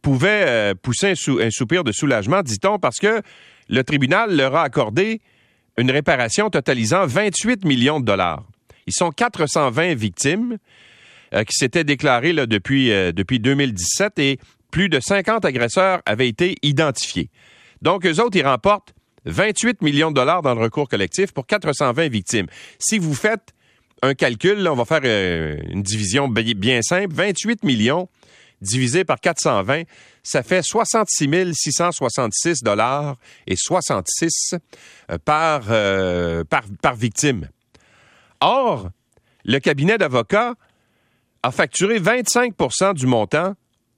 pouvaient 0.00 0.44
euh, 0.46 0.74
pousser 0.74 1.08
un, 1.08 1.38
un 1.40 1.50
soupir 1.50 1.84
de 1.84 1.92
soulagement, 1.92 2.42
dit-on, 2.42 2.78
parce 2.78 2.98
que 2.98 3.22
le 3.68 3.84
tribunal 3.84 4.36
leur 4.36 4.54
a 4.54 4.62
accordé 4.62 5.20
une 5.78 5.90
réparation 5.90 6.50
totalisant 6.50 7.06
28 7.06 7.64
millions 7.64 8.00
de 8.00 8.04
dollars. 8.04 8.44
Ils 8.86 8.92
sont 8.92 9.10
420 9.10 9.94
victimes 9.94 10.58
euh, 11.34 11.44
qui 11.44 11.54
s'étaient 11.54 11.84
déclarées 11.84 12.32
depuis, 12.32 12.92
euh, 12.92 13.12
depuis 13.12 13.40
2017 13.40 14.18
et 14.18 14.38
plus 14.70 14.88
de 14.88 15.00
50 15.00 15.44
agresseurs 15.44 16.00
avaient 16.06 16.28
été 16.28 16.56
identifiés. 16.62 17.30
Donc, 17.82 18.06
eux 18.06 18.20
autres, 18.20 18.36
ils 18.36 18.46
remportent 18.46 18.94
28 19.24 19.82
millions 19.82 20.10
de 20.10 20.16
dollars 20.16 20.42
dans 20.42 20.54
le 20.54 20.60
recours 20.60 20.88
collectif 20.88 21.32
pour 21.32 21.46
420 21.46 22.08
victimes. 22.08 22.46
Si 22.78 22.98
vous 22.98 23.14
faites 23.14 23.52
un 24.02 24.14
calcul, 24.14 24.66
on 24.66 24.74
va 24.74 24.84
faire 24.84 25.00
euh, 25.04 25.56
une 25.68 25.82
division 25.82 26.28
bien 26.28 26.82
simple, 26.82 27.14
28 27.14 27.62
millions 27.62 28.08
divisé 28.62 29.04
par 29.04 29.20
420, 29.20 29.82
ça 30.22 30.42
fait 30.42 30.62
66 30.62 31.52
666 31.52 32.62
dollars 32.62 33.16
et 33.46 33.56
66 33.56 34.54
euh, 35.10 35.18
par, 35.24 35.64
euh, 35.70 36.44
par, 36.44 36.62
par 36.80 36.94
victime. 36.94 37.48
Or, 38.40 38.90
le 39.44 39.58
cabinet 39.58 39.98
d'avocats 39.98 40.54
a 41.42 41.50
facturé 41.50 42.00
25% 42.00 42.94
du 42.94 43.06
montant 43.06 43.54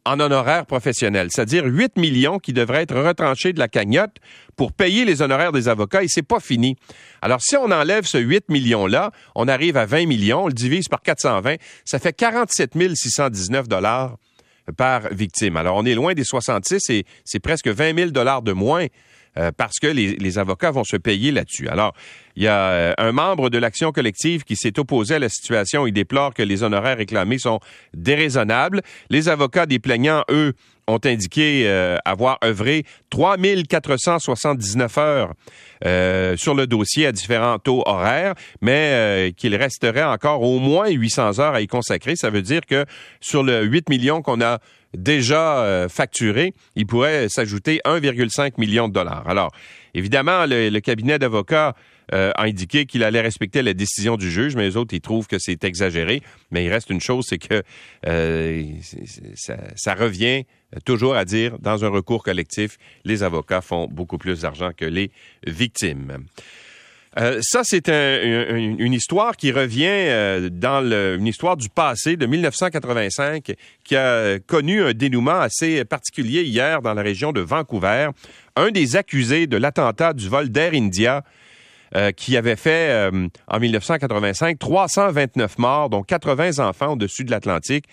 en 0.07 0.21
honoraires 0.21 0.67
professionnels, 0.67 1.29
c'est-à-dire 1.31 1.65
8 1.65 1.97
millions 1.97 2.39
qui 2.39 2.53
devraient 2.53 2.83
être 2.83 2.95
retranchés 2.95 3.55
de 3.55 3.59
la 3.59 3.69
cagnotte 3.69 4.17
pour 4.55 4.73
payer 4.73 5.07
les 5.07 5.23
honoraires 5.23 5.53
des 5.53 5.69
avocats 5.69 6.03
et 6.03 6.09
c'est 6.09 6.23
pas 6.23 6.41
fini. 6.41 6.77
Alors 7.23 7.41
si 7.41 7.57
on 7.57 7.71
enlève 7.71 8.05
ce 8.05 8.19
8 8.19 8.51
millions 8.51 8.87
là, 8.87 9.13
on 9.35 9.49
arrive 9.49 9.79
à 9.79 9.87
20 9.87 10.07
millions, 10.07 10.45
on 10.45 10.49
le 10.49 10.53
divise 10.53 10.89
par 10.89 11.01
420, 11.01 11.57
ça 11.87 11.99
fait 11.99 12.13
47 12.13 12.75
619 12.95 13.67
dollars 13.67 14.17
par 14.73 15.09
victime. 15.13 15.57
Alors, 15.57 15.77
on 15.77 15.85
est 15.85 15.95
loin 15.95 16.15
des 16.15 16.25
66 16.25 16.91
et 16.91 17.05
c'est 17.25 17.41
presque 17.41 17.69
20 17.69 17.97
000 17.97 18.11
dollars 18.11 18.43
de 18.43 18.53
moins 18.53 18.87
euh, 19.37 19.51
parce 19.57 19.79
que 19.81 19.87
les, 19.87 20.39
avocats 20.39 20.71
vont 20.71 20.85
se 20.85 20.97
payer 20.97 21.33
là-dessus. 21.33 21.69
Alors, 21.69 21.95
il 22.37 22.43
y 22.43 22.49
a 22.49 22.71
euh, 22.71 22.95
un 22.99 23.12
membre 23.12 23.50
de 23.50 23.59
l'action 23.59 23.93
collective 23.93 24.45
qui 24.45 24.57
s'est 24.57 24.79
opposé 24.79 25.17
à 25.17 25.19
la 25.19 25.29
situation. 25.29 25.87
Il 25.87 25.93
déplore 25.93 26.35
que 26.35 26.43
les 26.43 26.62
honoraires 26.62 26.97
réclamés 26.97 27.38
sont 27.38 27.61
déraisonnables. 27.95 28.83
Les 29.11 29.29
avocats 29.29 29.67
des 29.67 29.79
plaignants, 29.79 30.25
eux, 30.31 30.55
ont 30.87 31.00
indiqué 31.05 31.62
euh, 31.67 31.97
avoir 32.05 32.38
œuvré 32.45 32.85
3479 33.11 34.99
heures 34.99 35.33
euh, 35.87 36.37
sur 36.37 36.55
le 36.55 36.67
dossier 36.67 37.07
à 37.07 37.12
différents 37.12 37.59
taux 37.59 37.83
horaires, 37.87 38.35
mais 38.61 39.33
qu'il 39.37 39.57
resterait 39.57 40.03
encore 40.03 40.43
au 40.43 40.59
moins 40.59 40.91
800 40.91 41.38
heures 41.38 41.55
à 41.55 41.62
y 41.62 41.67
consacrer. 41.67 42.17
Ça 42.17 42.31
veut 42.31 42.43
dire 42.43 42.61
que 42.69 42.85
sur 43.21 43.43
le 43.43 43.64
8 43.64 43.88
millions 43.88 44.21
qu'on 44.21 44.43
a 44.43 44.59
déjà 44.97 45.59
euh, 45.59 45.88
facturé, 45.88 46.55
il 46.76 46.87
pourrait 46.87 47.29
s'ajouter 47.29 47.81
1,5 47.85 48.53
million 48.59 48.88
de 48.88 48.93
dollars. 48.93 49.29
Alors, 49.29 49.50
évidemment, 49.95 50.47
le, 50.47 50.79
cabinet 50.81 51.19
d'avocats 51.19 51.75
euh, 52.12 52.32
a 52.34 52.42
indiqué 52.42 52.84
qu'il 52.84 53.02
allait 53.02 53.20
respecter 53.20 53.62
la 53.62 53.73
décision 53.73 54.16
du 54.16 54.30
juge, 54.30 54.56
mais 54.56 54.64
les 54.64 54.76
autres, 54.76 54.94
ils 54.94 55.00
trouvent 55.00 55.26
que 55.26 55.38
c'est 55.38 55.64
exagéré. 55.64 56.23
Mais 56.50 56.64
il 56.64 56.68
reste 56.68 56.90
une 56.90 57.00
chose, 57.00 57.25
c'est 57.28 57.38
que 57.38 57.62
euh, 58.06 58.64
ça, 59.76 59.94
revient 59.94 60.44
toujours 60.84 61.14
à 61.14 61.25
dire, 61.25 61.58
dans 61.61 61.84
un 61.84 61.88
recours 61.88 62.23
collectif, 62.23 62.76
les 63.04 63.23
avocats 63.23 63.62
font 63.62 63.88
beaucoup 63.90 64.18
plus 64.18 64.42
d'argent 64.42 64.70
que 64.76 64.84
les 64.84 65.11
victimes. 65.46 66.25
Euh, 67.16 67.38
ça, 67.42 67.62
c'est 67.62 67.88
une 67.88 68.92
histoire 68.92 69.37
qui 69.37 69.52
revient 69.52 70.50
dans 70.50 70.84
une 71.16 71.26
histoire 71.26 71.56
du 71.56 71.68
passé 71.68 72.16
de 72.16 72.26
1985 72.26 73.54
qui 73.84 73.96
a 73.96 74.38
connu 74.40 74.82
un 74.82 74.92
dénouement 74.92 75.40
assez 75.40 75.84
particulier 75.84 76.42
hier 76.42 76.82
dans 76.82 76.92
la 76.92 77.02
région 77.02 77.32
de 77.32 77.40
Vancouver. 77.40 78.11
Un 78.56 78.73
des 78.73 78.96
accusés 78.96 79.46
de 79.46 79.56
l'attentat 79.56 80.12
du 80.12 80.28
vol 80.28 80.49
d'Air 80.49 80.73
India 80.75 81.25
euh, 81.97 82.13
qui 82.13 82.37
avait 82.37 82.57
fait 82.57 83.11
en 83.49 83.59
1985 83.59 84.59
329 84.59 85.59
morts, 85.59 85.91
dont 85.91 86.03
80 86.03 86.59
enfants 86.59 86.93
au-dessus 86.93 87.25
de 87.25 87.31
l'Atlantique. 87.31 87.87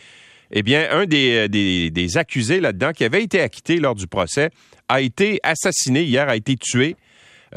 Eh 0.52 0.64
bien, 0.64 0.88
un 0.92 1.06
des, 1.06 1.48
des, 1.48 1.90
des 1.92 2.18
accusés 2.18 2.60
là-dedans, 2.60 2.92
qui 2.92 3.06
avait 3.06 3.24
été 3.24 3.40
acquitté 3.42 3.78
lors 3.78 3.96
du 3.96 4.08
procès, 4.08 4.50
a 4.90 5.00
été 5.00 5.40
assassiné 5.44 6.04
hier, 6.04 6.28
a 6.28 6.36
été 6.36 6.58
tué 6.58 6.98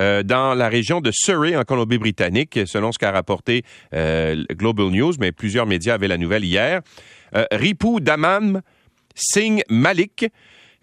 euh, 0.01 0.23
dans 0.23 0.55
la 0.55 0.69
région 0.69 1.01
de 1.01 1.11
Surrey, 1.13 1.57
en 1.57 1.63
Colombie-Britannique, 1.63 2.61
selon 2.67 2.91
ce 2.91 2.99
qu'a 2.99 3.13
rapporté 3.13 3.63
euh, 3.95 4.45
Global 4.53 4.87
News, 4.87 5.13
mais 5.21 5.31
plusieurs 5.31 5.67
médias 5.67 5.95
avaient 5.95 6.09
la 6.09 6.19
nouvelle 6.19 6.45
hier. 6.45 6.81
Euh, 7.37 7.45
Ripu 7.53 8.01
Damam 8.01 8.61
Singh 9.15 9.63
Malik, 9.69 10.27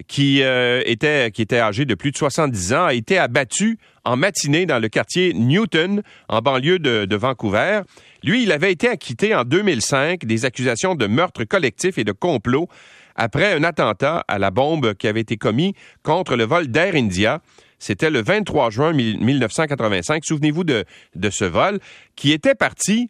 qui, 0.07 0.41
était, 0.41 1.31
qui 1.31 1.41
était 1.41 1.59
âgé 1.59 1.85
de 1.85 1.95
plus 1.95 2.11
de 2.11 2.17
70 2.17 2.73
ans, 2.73 2.85
a 2.85 2.93
été 2.93 3.17
abattu 3.17 3.77
en 4.03 4.17
matinée 4.17 4.65
dans 4.65 4.79
le 4.79 4.89
quartier 4.89 5.33
Newton, 5.33 6.01
en 6.27 6.41
banlieue 6.41 6.79
de, 6.79 7.05
de 7.05 7.15
Vancouver. 7.15 7.81
Lui, 8.23 8.43
il 8.43 8.51
avait 8.51 8.71
été 8.71 8.87
acquitté 8.87 9.35
en 9.35 9.43
2005 9.43 10.25
des 10.25 10.45
accusations 10.45 10.95
de 10.95 11.07
meurtre 11.07 11.43
collectif 11.43 11.97
et 11.97 12.03
de 12.03 12.11
complot 12.11 12.67
après 13.15 13.53
un 13.53 13.63
attentat 13.63 14.23
à 14.27 14.39
la 14.39 14.51
bombe 14.51 14.93
qui 14.95 15.07
avait 15.07 15.21
été 15.21 15.37
commis 15.37 15.75
contre 16.03 16.35
le 16.35 16.43
vol 16.43 16.67
d'Air 16.67 16.95
India. 16.95 17.41
C'était 17.79 18.11
le 18.11 18.21
23 18.21 18.69
juin 18.69 18.93
1985. 18.93 20.23
Souvenez-vous 20.23 20.63
de, 20.63 20.85
ce 21.29 21.45
vol 21.45 21.79
qui 22.15 22.31
était 22.31 22.55
parti 22.55 23.09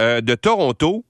euh, 0.00 0.20
de 0.20 0.34
Toronto, 0.34 1.04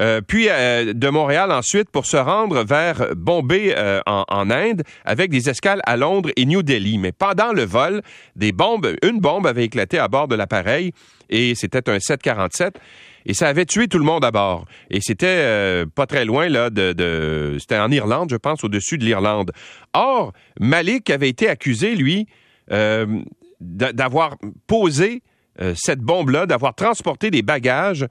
euh, 0.00 0.20
puis 0.20 0.48
euh, 0.48 0.92
de 0.92 1.08
Montréal 1.08 1.52
ensuite 1.52 1.90
pour 1.90 2.06
se 2.06 2.16
rendre 2.16 2.64
vers 2.64 3.14
Bombay 3.16 3.74
en, 4.06 4.24
en, 4.28 4.50
Inde 4.50 4.82
avec 5.04 5.30
des 5.30 5.48
escales 5.48 5.80
à 5.86 5.96
Londres 5.96 6.30
et 6.36 6.44
New 6.46 6.62
Delhi. 6.62 6.98
Mais 6.98 7.12
pendant 7.12 7.52
le 7.52 7.64
vol, 7.64 8.02
des 8.34 8.52
bombes, 8.52 8.94
une 9.02 9.20
bombe 9.20 9.46
avait 9.46 9.64
éclaté 9.64 9.98
à 9.98 10.08
bord 10.08 10.28
de 10.28 10.34
l'appareil 10.34 10.92
et 11.28 11.54
c'était 11.54 11.88
un 11.90 11.98
747 11.98 12.78
et 13.26 13.34
ça 13.34 13.48
avait 13.48 13.66
tué 13.66 13.88
tout 13.88 13.98
le 13.98 14.04
monde 14.04 14.24
à 14.24 14.30
bord. 14.30 14.64
Et 14.88 15.00
c'était 15.00 15.26
euh, 15.26 15.84
pas 15.92 16.06
très 16.06 16.24
loin 16.24 16.48
là 16.48 16.70
de, 16.70 17.56
c'était 17.58 17.78
en 17.78 17.90
Irlande, 17.90 18.30
je 18.30 18.36
pense, 18.36 18.64
au-dessus 18.64 18.98
de 18.98 19.04
l'Irlande. 19.04 19.52
Or, 19.92 20.32
Malik 20.60 21.10
avait 21.10 21.28
été 21.28 21.48
accusé, 21.48 21.96
lui, 21.96 22.26
euh, 22.70 23.06
d'avoir 23.60 24.36
posé 24.66 25.22
euh, 25.60 25.74
cette 25.76 26.00
bombe-là, 26.00 26.46
d'avoir 26.46 26.74
transporté 26.74 27.30
des 27.30 27.42
bagages 27.42 28.06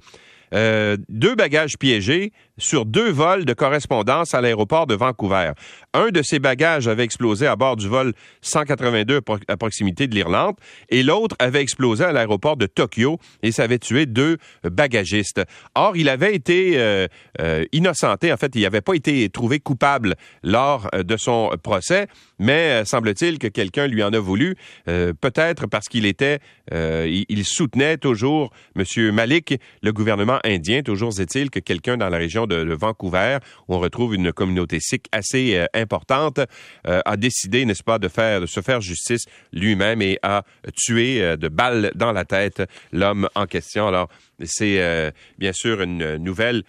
euh, 0.56 0.98
deux 1.10 1.36
bagages 1.36 1.78
piégés 1.78 2.32
sur 2.58 2.86
deux 2.86 3.12
vols 3.12 3.46
de 3.46 3.54
correspondance 3.54 4.34
à 4.34 4.42
l'aéroport 4.42 4.88
de 4.88 4.96
Vancouver. 4.96 5.52
Un 5.94 6.10
de 6.10 6.22
ces 6.22 6.40
bagages 6.40 6.88
avait 6.88 7.04
explosé 7.04 7.48
à 7.48 7.56
bord 7.56 7.76
du 7.76 7.88
vol 7.88 8.14
182 8.42 9.22
à 9.48 9.58
proximité 9.58 10.08
de 10.08 10.16
l'Irlande 10.16 10.56
et 10.90 11.04
l'autre 11.04 11.36
avait 11.40 11.62
explosé 11.62 12.04
à 12.04 12.12
l'aéroport 12.12 12.58
de 12.58 12.66
Tokyo 12.66 13.20
et 13.44 13.52
ça 13.52 13.64
avait 13.64 13.80
tué 13.80 14.06
deux 14.06 14.38
bagagistes. 14.64 15.42
Or, 15.76 15.98
il 15.98 16.10
avait 16.10 16.36
été 16.36 16.74
euh, 16.78 17.08
euh, 17.42 17.66
innocenté. 17.72 18.32
En 18.32 18.38
fait, 18.38 18.56
il 18.56 18.62
n'avait 18.62 18.82
pas 18.82 18.94
été 18.94 19.30
trouvé 19.30 19.60
coupable 19.60 20.16
lors 20.44 20.90
de 20.94 21.18
son 21.18 21.52
procès, 21.62 22.08
mais 22.40 22.86
semble-t-il 22.86 23.40
que 23.40 23.48
quelqu'un 23.48 23.88
lui 23.88 24.04
en 24.04 24.14
a 24.14 24.20
voulu, 24.20 24.56
peut-être 24.86 25.68
parce 25.68 25.88
qu'il 25.88 26.06
était, 26.06 26.40
il, 26.72 27.46
soutenait 27.46 27.98
toujours 27.98 28.52
M. 28.76 29.12
Malik, 29.12 29.56
le 29.82 29.92
gouvernement 29.92 30.40
indien. 30.44 30.82
Toujours 30.82 31.20
est-il 31.20 31.50
que 31.50 31.60
quelqu'un 31.60 31.98
dans 31.98 32.10
la 32.10 32.18
région 32.18 32.45
de, 32.48 32.74
Vancouver, 32.74 33.38
où 33.68 33.76
on 33.76 33.80
retrouve 33.80 34.16
une 34.16 34.32
communauté 34.32 34.80
sikh 34.80 35.08
assez 35.12 35.56
euh, 35.56 35.66
importante, 35.74 36.40
euh, 36.88 37.02
a 37.06 37.18
décidé, 37.18 37.66
n'est-ce 37.66 37.84
pas, 37.84 38.00
de 38.00 38.08
faire, 38.08 38.42
de 38.42 38.46
se 38.46 38.62
faire 38.62 38.82
justice 38.82 39.26
lui-même 39.54 40.02
et 40.02 40.18
a 40.22 40.44
tué 40.76 41.22
euh, 41.22 41.38
de 41.38 41.48
balles 41.48 41.92
dans 41.96 42.12
la 42.12 42.26
tête 42.26 42.64
l'homme 42.92 43.30
en 43.36 43.46
question. 43.46 43.88
Alors, 43.88 44.10
c'est 44.44 45.14
bien 45.38 45.54
sûr 45.54 45.82
une 45.82 46.18
nouvelle 46.18 46.64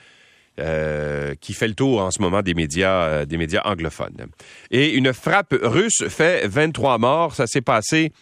qui 0.57 1.53
fait 1.53 1.69
le 1.69 1.75
tour 1.75 2.01
en 2.01 2.11
ce 2.11 2.23
moment 2.23 2.43
des 2.43 2.55
médias, 2.55 3.27
anglophones. 3.65 4.27
Et 4.71 4.95
une 4.95 5.13
frappe 5.13 5.55
russe 5.63 6.05
fait 6.09 6.47
23 6.47 6.99
morts. 6.99 7.35
Ça 7.35 7.47
s'est 7.47 7.63
passé 7.63 8.13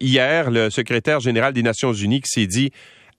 hier. 0.00 0.50
Le 0.50 0.70
secrétaire 0.70 1.20
général 1.20 1.54
des 1.54 1.62
Nations 1.62 1.92
Unies 1.92 2.20
qui 2.20 2.30
s'est 2.30 2.46
dit 2.46 2.70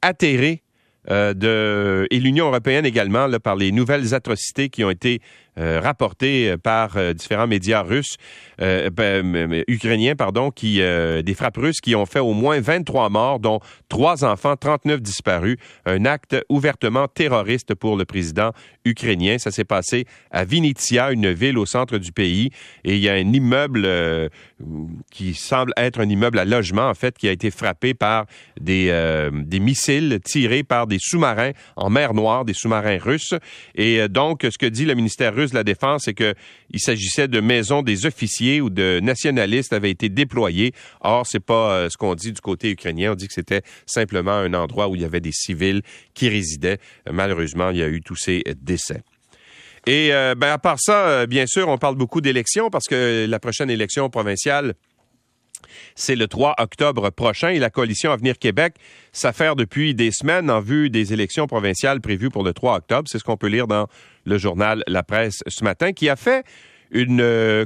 atterré 0.01 0.61
de, 1.09 2.07
et 2.11 2.19
l'Union 2.19 2.47
européenne 2.47 2.85
également, 2.85 3.27
là, 3.27 3.39
par 3.39 3.55
les 3.55 3.71
nouvelles 3.71 4.13
atrocités 4.13 4.69
qui 4.69 4.83
ont 4.83 4.89
été 4.89 5.21
rapporté 5.57 6.55
par 6.57 6.97
différents 7.13 7.47
médias 7.47 7.81
russes, 7.81 8.17
ben, 8.59 9.63
ukrainiens, 9.67 10.15
pardon, 10.15 10.51
qui 10.51 10.77
des 10.77 11.33
frappes 11.35 11.57
russes 11.57 11.81
qui 11.81 11.95
ont 11.95 12.05
fait 12.05 12.19
au 12.19 12.33
moins 12.33 12.59
23 12.59 13.09
morts, 13.09 13.39
dont 13.39 13.59
trois 13.89 14.23
enfants, 14.23 14.55
39 14.55 15.01
disparus. 15.01 15.57
Un 15.85 16.05
acte 16.05 16.35
ouvertement 16.49 17.07
terroriste 17.07 17.75
pour 17.75 17.97
le 17.97 18.05
président 18.05 18.51
ukrainien. 18.85 19.37
Ça 19.37 19.51
s'est 19.51 19.65
passé 19.65 20.05
à 20.31 20.45
Vinitia, 20.45 21.11
une 21.11 21.31
ville 21.31 21.57
au 21.57 21.65
centre 21.65 21.97
du 21.97 22.11
pays, 22.11 22.51
et 22.83 22.95
il 22.95 23.01
y 23.01 23.09
a 23.09 23.13
un 23.13 23.33
immeuble 23.33 23.87
qui 25.11 25.33
semble 25.33 25.73
être 25.77 25.99
un 25.99 26.09
immeuble 26.09 26.39
à 26.39 26.45
logement, 26.45 26.89
en 26.89 26.93
fait, 26.93 27.17
qui 27.17 27.27
a 27.27 27.31
été 27.31 27.51
frappé 27.51 27.93
par 27.93 28.25
des, 28.59 28.91
des 29.33 29.59
missiles 29.59 30.19
tirés 30.23 30.63
par 30.63 30.87
des 30.87 30.97
sous-marins 30.99 31.51
en 31.75 31.89
mer 31.89 32.13
Noire, 32.13 32.45
des 32.45 32.53
sous-marins 32.53 32.97
russes. 32.97 33.33
Et 33.75 34.01
euh, 34.01 34.07
donc, 34.07 34.45
ce 34.49 34.57
que 34.57 34.65
dit 34.65 34.85
le 34.85 34.95
ministère 34.95 35.33
russe 35.33 35.46
la 35.53 35.63
Défense, 35.63 36.03
c'est 36.05 36.13
qu'il 36.13 36.79
s'agissait 36.79 37.27
de 37.27 37.39
maisons 37.39 37.81
des 37.81 38.05
officiers 38.05 38.61
ou 38.61 38.69
de 38.69 38.99
nationalistes 39.01 39.73
avaient 39.73 39.91
été 39.91 40.09
déployés. 40.09 40.73
Or, 41.01 41.25
c'est 41.25 41.39
pas 41.39 41.71
euh, 41.71 41.89
ce 41.89 41.97
qu'on 41.97 42.15
dit 42.15 42.31
du 42.31 42.41
côté 42.41 42.71
ukrainien. 42.71 43.11
On 43.11 43.15
dit 43.15 43.27
que 43.27 43.33
c'était 43.33 43.61
simplement 43.85 44.31
un 44.31 44.53
endroit 44.53 44.87
où 44.87 44.95
il 44.95 45.01
y 45.01 45.05
avait 45.05 45.21
des 45.21 45.31
civils 45.31 45.81
qui 46.13 46.29
résidaient. 46.29 46.77
Malheureusement, 47.11 47.69
il 47.69 47.77
y 47.77 47.83
a 47.83 47.87
eu 47.87 48.01
tous 48.01 48.15
ces 48.15 48.43
décès. 48.61 49.01
Et 49.85 50.13
euh, 50.13 50.35
ben, 50.35 50.51
à 50.51 50.57
part 50.57 50.79
ça, 50.79 51.25
bien 51.27 51.45
sûr, 51.47 51.69
on 51.69 51.77
parle 51.77 51.95
beaucoup 51.95 52.19
d'élections 52.21 52.69
parce 52.69 52.85
que 52.85 53.25
la 53.27 53.39
prochaine 53.39 53.69
élection 53.69 54.09
provinciale 54.09 54.73
c'est 55.95 56.15
le 56.15 56.27
3 56.27 56.55
octobre 56.57 57.09
prochain 57.09 57.49
et 57.49 57.59
la 57.59 57.69
coalition 57.69 58.11
Avenir 58.11 58.37
Québec 58.37 58.75
s'affaire 59.11 59.55
depuis 59.55 59.95
des 59.95 60.11
semaines 60.11 60.49
en 60.49 60.59
vue 60.59 60.89
des 60.89 61.13
élections 61.13 61.47
provinciales 61.47 62.01
prévues 62.01 62.29
pour 62.29 62.43
le 62.43 62.53
3 62.53 62.77
octobre. 62.77 63.07
C'est 63.11 63.19
ce 63.19 63.23
qu'on 63.23 63.37
peut 63.37 63.47
lire 63.47 63.67
dans 63.67 63.87
le 64.25 64.37
journal 64.37 64.83
La 64.87 65.03
Presse 65.03 65.43
ce 65.47 65.63
matin, 65.63 65.93
qui 65.93 66.09
a 66.09 66.15
fait 66.15 66.45
euh, 66.95 67.65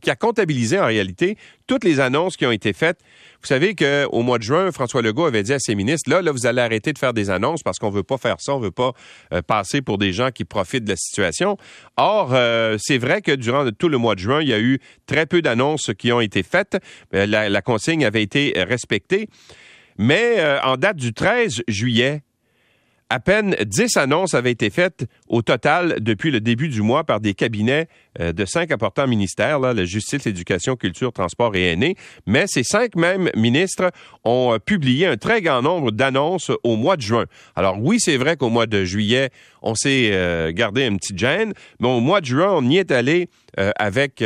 qui 0.00 0.10
a 0.10 0.16
comptabilisé 0.16 0.78
en 0.78 0.86
réalité 0.86 1.36
toutes 1.66 1.84
les 1.84 2.00
annonces 2.00 2.36
qui 2.36 2.46
ont 2.46 2.52
été 2.52 2.72
faites. 2.72 2.98
Vous 3.40 3.48
savez 3.48 3.74
qu'au 3.74 4.22
mois 4.22 4.38
de 4.38 4.42
juin, 4.44 4.70
François 4.70 5.02
Legault 5.02 5.24
avait 5.24 5.42
dit 5.42 5.52
à 5.52 5.58
ses 5.58 5.74
ministres, 5.74 6.08
là, 6.10 6.22
là, 6.22 6.30
vous 6.30 6.46
allez 6.46 6.60
arrêter 6.60 6.92
de 6.92 6.98
faire 6.98 7.12
des 7.12 7.30
annonces 7.30 7.62
parce 7.62 7.78
qu'on 7.78 7.90
veut 7.90 8.04
pas 8.04 8.18
faire 8.18 8.36
ça, 8.40 8.54
on 8.54 8.60
veut 8.60 8.70
pas 8.70 8.92
euh, 9.32 9.42
passer 9.42 9.82
pour 9.82 9.98
des 9.98 10.12
gens 10.12 10.30
qui 10.30 10.44
profitent 10.44 10.84
de 10.84 10.90
la 10.90 10.96
situation. 10.96 11.56
Or, 11.96 12.30
euh, 12.32 12.76
c'est 12.78 12.98
vrai 12.98 13.20
que 13.20 13.32
durant 13.32 13.68
tout 13.70 13.88
le 13.88 13.98
mois 13.98 14.14
de 14.14 14.20
juin, 14.20 14.42
il 14.42 14.48
y 14.48 14.54
a 14.54 14.60
eu 14.60 14.78
très 15.06 15.26
peu 15.26 15.42
d'annonces 15.42 15.90
qui 15.98 16.12
ont 16.12 16.20
été 16.20 16.42
faites. 16.42 16.78
La, 17.12 17.48
la, 17.48 17.62
consigne 17.62 18.04
avait 18.04 18.22
été 18.22 18.52
respectée. 18.56 19.28
Mais 19.98 20.42
en 20.62 20.76
date 20.76 20.96
du 20.96 21.12
13 21.12 21.62
juillet, 21.68 22.22
à 23.12 23.20
peine 23.20 23.54
10 23.62 23.98
annonces 23.98 24.32
avaient 24.32 24.52
été 24.52 24.70
faites 24.70 25.04
au 25.32 25.40
total 25.40 25.96
depuis 25.98 26.30
le 26.30 26.40
début 26.40 26.68
du 26.68 26.82
mois 26.82 27.04
par 27.04 27.18
des 27.18 27.34
cabinets 27.34 27.88
euh, 28.20 28.34
de 28.34 28.44
cinq 28.44 28.70
importants 28.70 29.06
ministères, 29.06 29.58
la 29.58 29.84
justice, 29.86 30.26
l'éducation, 30.26 30.76
culture, 30.76 31.10
transport 31.10 31.56
et 31.56 31.72
aînés. 31.72 31.96
Mais 32.26 32.44
ces 32.46 32.62
cinq 32.62 32.94
mêmes 32.94 33.30
ministres 33.34 33.90
ont 34.24 34.52
euh, 34.52 34.58
publié 34.58 35.06
un 35.06 35.16
très 35.16 35.40
grand 35.40 35.62
nombre 35.62 35.90
d'annonces 35.90 36.52
au 36.62 36.76
mois 36.76 36.98
de 36.98 37.02
juin. 37.02 37.24
Alors 37.56 37.78
oui, 37.80 37.98
c'est 37.98 38.18
vrai 38.18 38.36
qu'au 38.36 38.50
mois 38.50 38.66
de 38.66 38.84
juillet, 38.84 39.30
on 39.62 39.74
s'est 39.74 40.10
euh, 40.12 40.52
gardé 40.52 40.84
un 40.84 40.96
petit 40.96 41.16
gêne, 41.16 41.54
mais 41.80 41.88
au 41.88 42.00
mois 42.00 42.20
de 42.20 42.26
juin, 42.26 42.50
on 42.52 42.68
y 42.68 42.76
est 42.76 42.92
allé 42.92 43.28
avec 43.76 44.24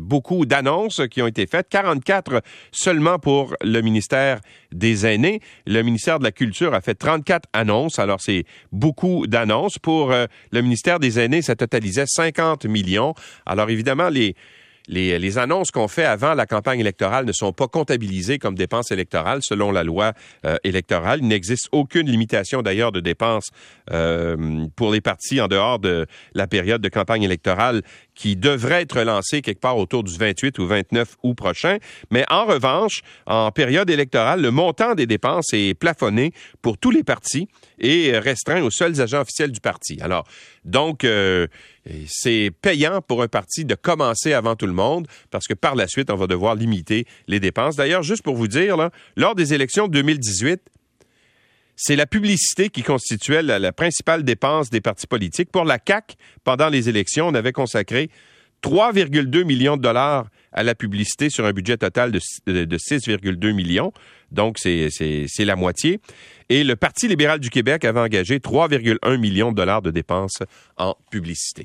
beaucoup 0.00 0.46
d'annonces 0.46 1.02
qui 1.08 1.22
ont 1.22 1.28
été 1.28 1.46
faites, 1.46 1.68
44 1.68 2.42
seulement 2.72 3.20
pour 3.20 3.54
le 3.62 3.80
ministère 3.82 4.40
des 4.72 5.06
aînés. 5.06 5.38
Le 5.64 5.82
ministère 5.82 6.18
de 6.18 6.24
la 6.24 6.32
Culture 6.32 6.74
a 6.74 6.80
fait 6.80 6.96
34 6.96 7.48
annonces, 7.52 8.00
alors 8.00 8.20
c'est 8.20 8.46
beaucoup 8.72 9.28
d'annonces. 9.28 9.78
Pour 9.78 10.12
le 10.50 10.62
ministère 10.62 10.98
des 10.98 11.18
aînés, 11.18 11.42
ça 11.42 11.56
totalisait 11.56 12.06
50 12.06 12.66
millions. 12.66 13.14
Alors 13.46 13.70
évidemment, 13.70 14.08
les, 14.08 14.34
les, 14.88 15.38
annonces 15.38 15.70
qu'on 15.70 15.88
fait 15.88 16.04
avant 16.04 16.34
la 16.34 16.46
campagne 16.46 16.80
électorale 16.80 17.24
ne 17.24 17.32
sont 17.32 17.52
pas 17.52 17.68
comptabilisées 17.68 18.38
comme 18.38 18.54
dépenses 18.54 18.90
électorales 18.90 19.40
selon 19.42 19.70
la 19.70 19.82
loi 19.82 20.12
euh, 20.44 20.56
électorale. 20.64 21.20
Il 21.22 21.28
n'existe 21.28 21.68
aucune 21.72 22.10
limitation 22.10 22.62
d'ailleurs 22.62 22.92
de 22.92 23.00
dépenses 23.00 23.48
euh, 23.90 24.66
pour 24.76 24.92
les 24.92 25.00
partis 25.00 25.40
en 25.40 25.48
dehors 25.48 25.78
de 25.78 26.06
la 26.34 26.46
période 26.46 26.82
de 26.82 26.88
campagne 26.88 27.22
électorale 27.22 27.82
qui 28.14 28.36
devrait 28.36 28.82
être 28.82 29.00
lancée 29.02 29.42
quelque 29.42 29.60
part 29.60 29.76
autour 29.76 30.04
du 30.04 30.16
28 30.16 30.58
ou 30.58 30.66
29 30.66 31.16
août 31.22 31.34
prochain. 31.34 31.78
Mais 32.10 32.24
en 32.30 32.44
revanche, 32.46 33.02
en 33.26 33.50
période 33.50 33.90
électorale, 33.90 34.40
le 34.40 34.50
montant 34.50 34.94
des 34.94 35.06
dépenses 35.06 35.52
est 35.52 35.74
plafonné 35.74 36.32
pour 36.62 36.78
tous 36.78 36.90
les 36.90 37.02
partis 37.02 37.48
et 37.78 38.16
restreint 38.18 38.62
aux 38.62 38.70
seuls 38.70 39.00
agents 39.00 39.20
officiels 39.20 39.50
du 39.50 39.60
parti. 39.60 39.98
Alors, 40.00 40.24
donc, 40.64 41.04
euh, 41.04 41.46
c'est 42.06 42.50
payant 42.62 43.00
pour 43.02 43.22
un 43.22 43.28
parti 43.28 43.64
de 43.64 43.74
commencer 43.74 44.32
avant 44.32 44.56
tout 44.56 44.66
le 44.66 44.72
monde 44.72 45.06
parce 45.30 45.46
que 45.46 45.54
par 45.54 45.74
la 45.74 45.88
suite, 45.88 46.10
on 46.10 46.16
va 46.16 46.26
devoir 46.26 46.54
limiter 46.54 47.06
les 47.26 47.40
dépenses. 47.40 47.76
D'ailleurs, 47.76 48.02
juste 48.02 48.22
pour 48.22 48.36
vous 48.36 48.48
dire, 48.48 48.76
là, 48.76 48.90
lors 49.16 49.34
des 49.34 49.54
élections 49.54 49.88
de 49.88 49.92
2018, 49.92 50.60
c'est 51.76 51.96
la 51.96 52.06
publicité 52.06 52.68
qui 52.68 52.82
constituait 52.82 53.42
la, 53.42 53.72
principale 53.72 54.22
dépense 54.22 54.70
des 54.70 54.80
partis 54.80 55.06
politiques. 55.06 55.50
Pour 55.50 55.64
la 55.64 55.78
CAC, 55.78 56.16
pendant 56.44 56.68
les 56.68 56.88
élections, 56.88 57.28
on 57.28 57.34
avait 57.34 57.52
consacré 57.52 58.10
3,2 58.62 59.44
millions 59.44 59.76
de 59.76 59.82
dollars 59.82 60.28
à 60.52 60.62
la 60.62 60.74
publicité 60.74 61.30
sur 61.30 61.44
un 61.44 61.52
budget 61.52 61.76
total 61.76 62.12
de, 62.12 62.20
de 62.46 62.78
6,2 62.78 63.52
millions. 63.52 63.92
Donc, 64.30 64.58
c'est 64.58 65.28
la 65.40 65.56
moitié. 65.56 66.00
Et 66.48 66.64
le 66.64 66.76
Parti 66.76 67.08
libéral 67.08 67.40
du 67.40 67.50
Québec 67.50 67.84
avait 67.84 68.00
engagé 68.00 68.38
3,1 68.38 69.16
millions 69.18 69.50
de 69.50 69.56
dollars 69.56 69.82
de 69.82 69.90
dépenses 69.90 70.38
en 70.76 70.96
publicité. 71.10 71.62